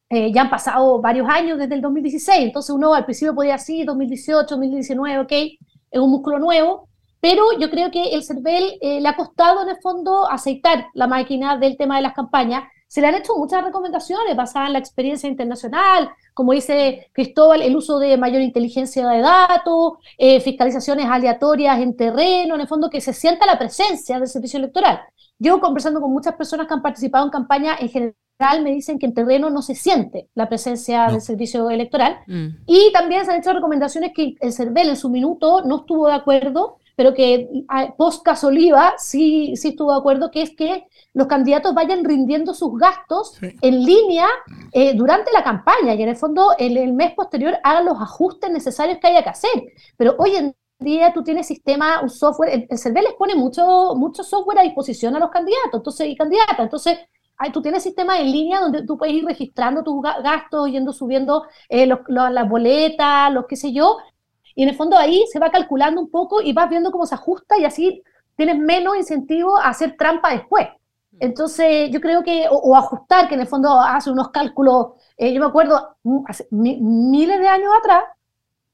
Eh, 0.09 0.31
ya 0.33 0.41
han 0.41 0.49
pasado 0.49 0.99
varios 0.99 1.29
años 1.29 1.59
desde 1.59 1.75
el 1.75 1.81
2016, 1.81 2.39
entonces 2.39 2.71
uno 2.71 2.95
al 2.95 3.05
principio 3.05 3.35
podía 3.35 3.53
decir 3.53 3.85
2018, 3.85 4.47
2019, 4.55 5.19
ok, 5.19 5.31
es 5.91 5.99
un 5.99 6.09
músculo 6.09 6.39
nuevo, 6.39 6.88
pero 7.21 7.57
yo 7.59 7.69
creo 7.69 7.91
que 7.91 8.09
el 8.13 8.23
CERVEL 8.23 8.77
eh, 8.81 9.01
le 9.01 9.07
ha 9.07 9.15
costado 9.15 9.63
en 9.63 9.69
el 9.69 9.77
fondo 9.81 10.29
aceitar 10.29 10.87
la 10.93 11.07
máquina 11.07 11.57
del 11.57 11.77
tema 11.77 11.97
de 11.97 12.03
las 12.03 12.13
campañas. 12.13 12.63
Se 12.87 13.01
le 13.01 13.07
han 13.07 13.15
hecho 13.15 13.35
muchas 13.37 13.63
recomendaciones 13.63 14.35
basadas 14.35 14.69
en 14.69 14.73
la 14.73 14.79
experiencia 14.79 15.29
internacional, 15.29 16.09
como 16.33 16.53
dice 16.53 17.09
Cristóbal, 17.13 17.61
el 17.61 17.75
uso 17.75 17.99
de 17.99 18.17
mayor 18.17 18.41
inteligencia 18.41 19.07
de 19.07 19.19
datos, 19.21 19.93
eh, 20.17 20.39
fiscalizaciones 20.39 21.05
aleatorias 21.05 21.79
en 21.79 21.95
terreno, 21.95 22.55
en 22.55 22.61
el 22.61 22.67
fondo 22.67 22.89
que 22.89 23.01
se 23.01 23.13
sienta 23.13 23.45
la 23.45 23.59
presencia 23.59 24.17
del 24.17 24.27
servicio 24.27 24.57
electoral. 24.57 25.01
Yo 25.37 25.59
conversando 25.59 26.01
con 26.01 26.11
muchas 26.11 26.35
personas 26.35 26.67
que 26.67 26.73
han 26.73 26.81
participado 26.81 27.25
en 27.25 27.31
campaña 27.31 27.75
en 27.79 27.89
general, 27.89 28.63
me 28.63 28.71
dicen 28.71 28.97
que 28.99 29.05
en 29.05 29.13
terreno 29.13 29.49
no 29.49 29.61
se 29.61 29.75
siente 29.75 30.29
la 30.33 30.47
presencia 30.47 31.07
del 31.07 31.21
servicio 31.21 31.69
electoral. 31.69 32.19
Mm. 32.25 32.47
Y 32.65 32.91
también 32.93 33.25
se 33.25 33.31
han 33.31 33.39
hecho 33.39 33.53
recomendaciones 33.53 34.13
que 34.15 34.35
el 34.39 34.53
CERVEL 34.53 34.89
en 34.89 34.95
su 34.95 35.09
minuto 35.09 35.61
no 35.65 35.79
estuvo 35.79 36.07
de 36.07 36.13
acuerdo, 36.13 36.78
pero 36.99 37.13
que 37.13 37.47
ah, 37.69 37.93
post 37.95 38.27
Oliva 38.43 38.95
sí, 38.97 39.55
sí 39.55 39.69
estuvo 39.69 39.93
de 39.93 39.99
acuerdo, 39.99 40.31
que 40.31 40.41
es 40.41 40.53
que 40.53 40.85
los 41.13 41.27
candidatos 41.27 41.73
vayan 41.73 42.03
rindiendo 42.03 42.53
sus 42.53 42.77
gastos 42.77 43.37
en 43.61 43.85
línea 43.85 44.27
eh, 44.73 44.93
durante 44.95 45.31
la 45.31 45.41
campaña 45.41 45.93
y 45.93 46.03
en 46.03 46.09
el 46.09 46.17
fondo 46.17 46.53
el 46.57 46.91
mes 46.91 47.13
posterior 47.13 47.55
hagan 47.63 47.85
los 47.85 48.01
ajustes 48.01 48.51
necesarios 48.51 48.97
que 48.99 49.07
haya 49.07 49.23
que 49.23 49.29
hacer. 49.29 49.63
Pero 49.95 50.17
hoy 50.19 50.35
en 50.35 50.53
día 50.77 51.13
tú 51.13 51.23
tienes 51.23 51.47
sistema, 51.47 52.01
un 52.01 52.09
software, 52.09 52.53
el, 52.53 52.67
el 52.69 52.77
CERVEL 52.77 53.05
les 53.05 53.13
pone 53.13 53.33
mucho, 53.33 53.95
mucho 53.95 54.21
software 54.21 54.59
a 54.59 54.63
disposición 54.63 55.15
a 55.15 55.19
los 55.19 55.29
candidatos 55.29 55.75
entonces, 55.75 56.05
y 56.05 56.17
candidatas. 56.17 56.59
Entonces, 56.59 56.97
tú 57.53 57.61
tienes 57.61 57.81
sistemas 57.81 58.19
en 58.19 58.29
línea 58.29 58.59
donde 58.59 58.85
tú 58.85 58.97
puedes 58.97 59.15
ir 59.15 59.23
registrando 59.23 59.83
tus 59.83 60.01
gastos, 60.03 60.69
yendo 60.69 60.91
subiendo 60.91 61.45
eh, 61.69 61.87
las 61.87 62.49
boletas, 62.49 63.31
los 63.31 63.45
qué 63.47 63.55
sé 63.55 63.71
yo, 63.71 63.99
y 64.59 64.63
en 64.63 64.67
el 64.67 64.75
fondo 64.75 64.97
ahí 64.97 65.23
se 65.31 65.39
va 65.39 65.49
calculando 65.51 66.01
un 66.01 66.11
poco 66.11 66.41
y 66.41 66.51
vas 66.51 66.69
viendo 66.69 66.91
cómo 66.91 67.05
se 67.05 67.15
ajusta 67.15 67.57
y 67.57 67.63
así 67.63 68.03
tienes 68.35 68.57
menos 68.57 68.97
incentivo 68.97 69.57
a 69.57 69.69
hacer 69.69 69.95
trampa 69.95 70.31
después. 70.33 70.67
Entonces, 71.17 71.89
yo 71.91 72.01
creo 72.01 72.25
que, 72.25 72.45
o, 72.51 72.75
ajustar, 72.75 73.29
que 73.29 73.35
en 73.35 73.39
el 73.39 73.47
fondo 73.47 73.79
hace 73.79 74.11
unos 74.11 74.31
cálculos, 74.31 74.87
eh, 75.15 75.31
yo 75.33 75.39
me 75.39 75.45
acuerdo 75.45 75.95
mm, 76.03 76.25
hace 76.27 76.45
miles 76.51 77.39
de 77.39 77.47
años 77.47 77.71
atrás, 77.79 78.03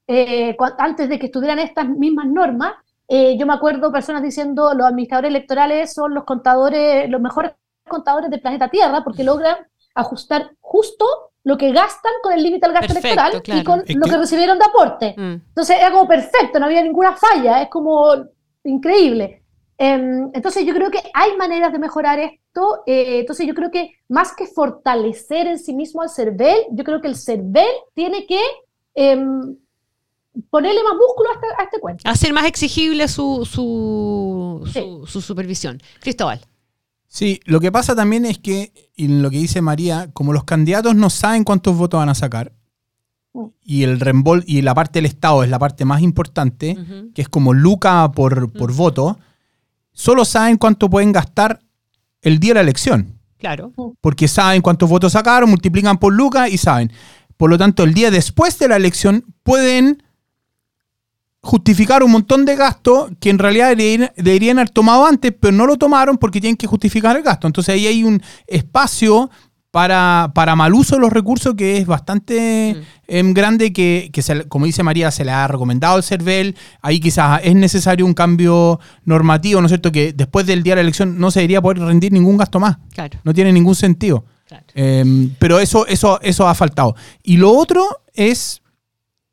eh, 0.08 0.56
antes 0.76 1.08
de 1.08 1.20
que 1.20 1.26
estuvieran 1.26 1.60
estas 1.60 1.88
mismas 1.88 2.26
normas, 2.26 2.72
yo 3.08 3.46
me 3.46 3.54
acuerdo 3.54 3.92
personas 3.92 4.24
diciendo 4.24 4.74
los 4.74 4.88
administradores 4.88 5.28
electorales 5.28 5.94
son 5.94 6.14
los 6.14 6.24
contadores, 6.24 7.08
los 7.08 7.20
mejores 7.20 7.52
contadores 7.88 8.28
del 8.28 8.40
planeta 8.40 8.70
Tierra 8.70 9.04
porque 9.04 9.22
logran 9.22 9.56
ajustar 9.94 10.50
justo 10.60 11.06
lo 11.46 11.56
que 11.56 11.70
gastan 11.70 12.12
con 12.24 12.32
el 12.32 12.42
límite 12.42 12.66
al 12.66 12.72
gasto 12.72 12.92
electoral 12.92 13.40
y 13.44 13.62
con 13.62 13.78
lo 13.86 14.06
que... 14.06 14.16
recibieron 14.16 14.58
de 14.58 14.64
aporte. 14.64 15.14
Mm. 15.16 15.34
Entonces 15.46 15.76
era 15.78 15.92
como 15.92 16.08
perfecto, 16.08 16.58
no 16.58 16.66
había 16.66 16.82
ninguna 16.82 17.16
falla, 17.16 17.62
es 17.62 17.68
como 17.68 18.16
increíble. 18.64 19.44
Em, 19.78 20.28
entonces 20.34 20.66
yo 20.66 20.74
creo 20.74 20.90
que 20.90 21.00
hay 21.14 21.36
maneras 21.36 21.72
de 21.72 21.78
mejorar 21.78 22.18
esto. 22.18 22.82
Eh, 22.84 23.20
entonces 23.20 23.46
yo 23.46 23.54
creo 23.54 23.70
que 23.70 23.92
más 24.08 24.34
que 24.34 24.48
fortalecer 24.48 25.46
en 25.46 25.60
sí 25.60 25.72
mismo 25.72 26.02
al 26.02 26.10
CERVEL, 26.10 26.66
yo 26.72 26.82
creo 26.82 27.00
que 27.00 27.06
el 27.06 27.16
CERVEL 27.16 27.76
tiene 27.94 28.26
que 28.26 28.40
em, 28.96 29.56
ponerle 30.50 30.82
más 30.82 30.94
músculo 30.96 31.30
a 31.30 31.34
este, 31.34 31.46
a 31.58 31.62
este, 31.62 31.78
cuento. 31.78 32.10
Hacer 32.10 32.32
más 32.32 32.46
exigible 32.46 33.06
su, 33.06 33.46
su, 33.46 34.68
su 35.06 35.20
supervisión. 35.20 35.80
Cristóbal. 36.00 36.40
Sí, 37.08 37.40
lo 37.44 37.60
que 37.60 37.72
pasa 37.72 37.94
también 37.94 38.24
es 38.24 38.38
que, 38.38 38.72
y 38.94 39.08
lo 39.08 39.30
que 39.30 39.38
dice 39.38 39.62
María, 39.62 40.10
como 40.12 40.32
los 40.32 40.44
candidatos 40.44 40.94
no 40.94 41.10
saben 41.10 41.44
cuántos 41.44 41.76
votos 41.76 41.98
van 41.98 42.08
a 42.08 42.14
sacar, 42.14 42.52
y 43.62 43.82
el 43.82 44.00
rembol 44.00 44.44
y 44.46 44.62
la 44.62 44.74
parte 44.74 44.98
del 44.98 45.06
Estado 45.06 45.44
es 45.44 45.50
la 45.50 45.58
parte 45.58 45.84
más 45.84 46.02
importante, 46.02 46.76
que 47.14 47.22
es 47.22 47.28
como 47.28 47.52
Luca 47.52 48.10
por, 48.12 48.52
por 48.52 48.72
voto, 48.72 49.18
solo 49.92 50.24
saben 50.24 50.56
cuánto 50.56 50.88
pueden 50.88 51.12
gastar 51.12 51.60
el 52.22 52.38
día 52.38 52.50
de 52.50 52.54
la 52.54 52.60
elección. 52.62 53.18
Claro. 53.38 53.72
Porque 54.00 54.28
saben 54.28 54.62
cuántos 54.62 54.88
votos 54.88 55.12
sacaron, 55.12 55.50
multiplican 55.50 55.98
por 55.98 56.12
Luca 56.12 56.48
y 56.48 56.56
saben. 56.58 56.90
Por 57.36 57.50
lo 57.50 57.58
tanto, 57.58 57.84
el 57.84 57.92
día 57.92 58.10
después 58.10 58.58
de 58.58 58.68
la 58.68 58.76
elección 58.76 59.24
pueden 59.42 60.02
justificar 61.46 62.02
un 62.02 62.10
montón 62.10 62.44
de 62.44 62.56
gastos 62.56 63.10
que 63.20 63.30
en 63.30 63.38
realidad 63.38 63.68
deberían, 64.16 64.58
haber 64.58 64.70
tomado 64.70 65.06
antes, 65.06 65.32
pero 65.38 65.52
no 65.52 65.64
lo 65.64 65.76
tomaron 65.76 66.18
porque 66.18 66.40
tienen 66.40 66.56
que 66.56 66.66
justificar 66.66 67.16
el 67.16 67.22
gasto. 67.22 67.46
Entonces 67.46 67.74
ahí 67.74 67.86
hay 67.86 68.02
un 68.02 68.20
espacio 68.48 69.30
para, 69.70 70.32
para 70.34 70.56
mal 70.56 70.74
uso 70.74 70.96
de 70.96 71.02
los 71.02 71.12
recursos 71.12 71.54
que 71.54 71.78
es 71.78 71.86
bastante 71.86 72.74
mm. 72.74 72.82
em, 73.06 73.32
grande, 73.32 73.72
que, 73.72 74.10
como 74.48 74.66
dice 74.66 74.82
María, 74.82 75.10
se 75.12 75.24
le 75.24 75.30
ha 75.30 75.46
recomendado 75.46 75.98
el 75.98 76.02
CERVEL. 76.02 76.56
Ahí 76.82 76.98
quizás 76.98 77.40
es 77.44 77.54
necesario 77.54 78.06
un 78.06 78.14
cambio 78.14 78.80
normativo, 79.04 79.60
¿no 79.60 79.66
es 79.66 79.70
cierto? 79.70 79.92
Que 79.92 80.12
después 80.12 80.46
del 80.46 80.64
día 80.64 80.72
de 80.72 80.76
la 80.76 80.82
elección 80.82 81.18
no 81.18 81.30
se 81.30 81.40
debería 81.40 81.62
poder 81.62 81.78
rendir 81.78 82.12
ningún 82.12 82.36
gasto 82.36 82.58
más. 82.58 82.78
Claro. 82.92 83.20
No 83.22 83.32
tiene 83.32 83.52
ningún 83.52 83.76
sentido. 83.76 84.24
Em, 84.74 85.30
pero 85.38 85.60
eso, 85.60 85.86
eso, 85.86 86.20
eso 86.22 86.48
ha 86.48 86.54
faltado. 86.54 86.96
Y 87.22 87.36
lo 87.36 87.52
otro 87.52 87.84
es, 88.14 88.62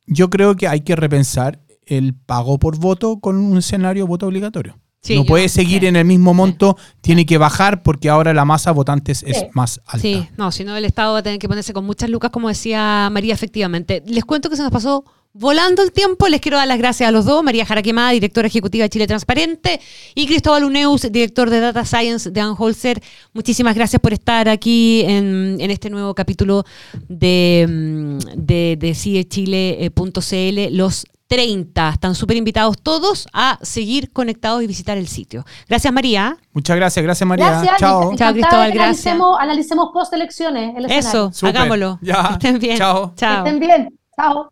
yo 0.05 0.29
creo 0.29 0.55
que 0.55 0.67
hay 0.67 0.81
que 0.81 0.95
repensar 0.95 1.59
el 1.87 2.13
pago 2.13 2.59
por 2.59 2.77
voto 2.77 3.19
con 3.19 3.37
un 3.37 3.57
escenario 3.57 4.07
voto 4.07 4.27
obligatorio. 4.27 4.79
no 5.09 5.25
puede 5.25 5.49
seguir 5.49 5.85
en 5.85 5.95
el 5.95 6.05
mismo 6.05 6.33
monto, 6.33 6.77
tiene 7.01 7.25
que 7.25 7.37
bajar 7.37 7.83
porque 7.83 8.09
ahora 8.09 8.33
la 8.33 8.45
masa 8.45 8.71
votantes 8.71 9.23
es 9.23 9.45
más 9.53 9.81
alta. 9.85 9.99
Sí, 9.99 10.27
no, 10.37 10.51
si 10.51 10.63
no 10.63 10.75
el 10.75 10.85
Estado 10.85 11.13
va 11.13 11.19
a 11.19 11.23
tener 11.23 11.39
que 11.39 11.47
ponerse 11.47 11.73
con 11.73 11.85
muchas 11.85 12.09
lucas, 12.09 12.31
como 12.31 12.47
decía 12.47 13.09
María, 13.11 13.33
efectivamente. 13.33 14.03
Les 14.05 14.25
cuento 14.25 14.49
que 14.49 14.55
se 14.55 14.63
nos 14.63 14.71
pasó 14.71 15.05
volando 15.33 15.81
el 15.81 15.91
tiempo. 15.91 16.27
Les 16.27 16.39
quiero 16.39 16.57
dar 16.57 16.67
las 16.67 16.77
gracias 16.77 17.09
a 17.09 17.11
los 17.11 17.25
dos, 17.25 17.43
María 17.43 17.65
Jaraquemada, 17.65 18.11
directora 18.11 18.47
ejecutiva 18.47 18.83
de 18.83 18.89
Chile 18.89 19.07
Transparente, 19.07 19.81
y 20.15 20.27
Cristóbal 20.27 20.63
Uneus, 20.63 21.11
director 21.11 21.49
de 21.49 21.59
Data 21.59 21.85
Science 21.85 22.31
de 22.31 22.41
Anholzer. 22.41 23.01
Muchísimas 23.33 23.75
gracias 23.75 23.99
por 24.01 24.13
estar 24.13 24.47
aquí 24.47 25.01
en, 25.01 25.59
este 25.59 25.89
nuevo 25.89 26.13
capítulo 26.13 26.65
de, 27.09 27.65
mm, 27.67 28.17
de, 28.37 28.77
de 28.79 28.95
CIEChile.cl. 28.95 30.75
Los 30.75 31.05
30. 31.33 31.89
Están 31.89 32.13
súper 32.13 32.37
invitados 32.37 32.77
todos 32.79 33.27
a 33.33 33.57
seguir 33.63 34.13
conectados 34.13 34.61
y 34.61 34.67
visitar 34.67 34.99
el 34.99 35.07
sitio. 35.07 35.43
Gracias, 35.67 35.91
María. 35.91 36.37
Muchas 36.51 36.75
gracias, 36.75 37.03
gracias, 37.03 37.27
María. 37.27 37.49
Gracias, 37.49 37.77
Chao. 37.79 38.15
Chao, 38.15 38.33
Cristóbal, 38.33 38.71
gracias. 38.71 39.07
Analicemos, 39.07 39.37
analicemos 39.39 39.89
post 39.91 40.13
elecciones. 40.13 40.75
Eso, 40.89 41.31
hagámoslo. 41.41 41.97
Ya. 42.03 42.37
Que 42.39 42.49
estén 42.49 42.59
bien. 42.59 42.77
Chao. 42.77 43.13
Chao. 43.15 43.43
Que 43.43 43.49
estén 43.49 43.59
bien. 43.59 43.99
Chao. 44.15 44.51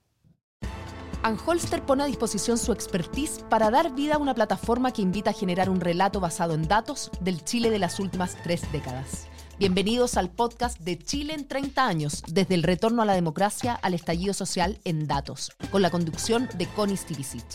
Anholster 1.22 1.84
pone 1.84 2.02
a 2.02 2.08
disposición 2.08 2.58
su 2.58 2.72
expertise 2.72 3.46
para 3.48 3.70
dar 3.70 3.94
vida 3.94 4.16
a 4.16 4.18
una 4.18 4.34
plataforma 4.34 4.92
que 4.92 5.04
invita 5.04 5.30
a 5.30 5.34
generar 5.34 5.70
un 5.70 5.82
relato 5.82 6.20
basado 6.20 6.56
en 6.56 6.68
datos 6.68 7.12
del 7.20 7.46
Chile 7.46 7.70
de 7.70 7.78
las 7.78 8.00
últimas 8.00 8.36
tres 8.42 8.64
décadas. 8.72 9.28
Bienvenidos 9.62 10.18
al 10.18 10.32
podcast 10.32 10.80
de 10.80 10.98
Chile 10.98 11.36
en 11.36 11.48
30 11.48 11.86
años, 11.86 12.24
desde 12.28 12.56
el 12.56 12.64
retorno 12.64 13.04
a 13.04 13.06
la 13.06 13.14
democracia 13.14 13.76
al 13.76 13.94
estallido 13.94 14.34
social 14.34 14.80
en 14.86 15.06
datos, 15.06 15.52
con 15.70 15.84
la 15.84 15.92
conducción 15.92 16.50
de 16.58 16.66
Connie 16.66 16.98
Stivicic. 16.98 17.46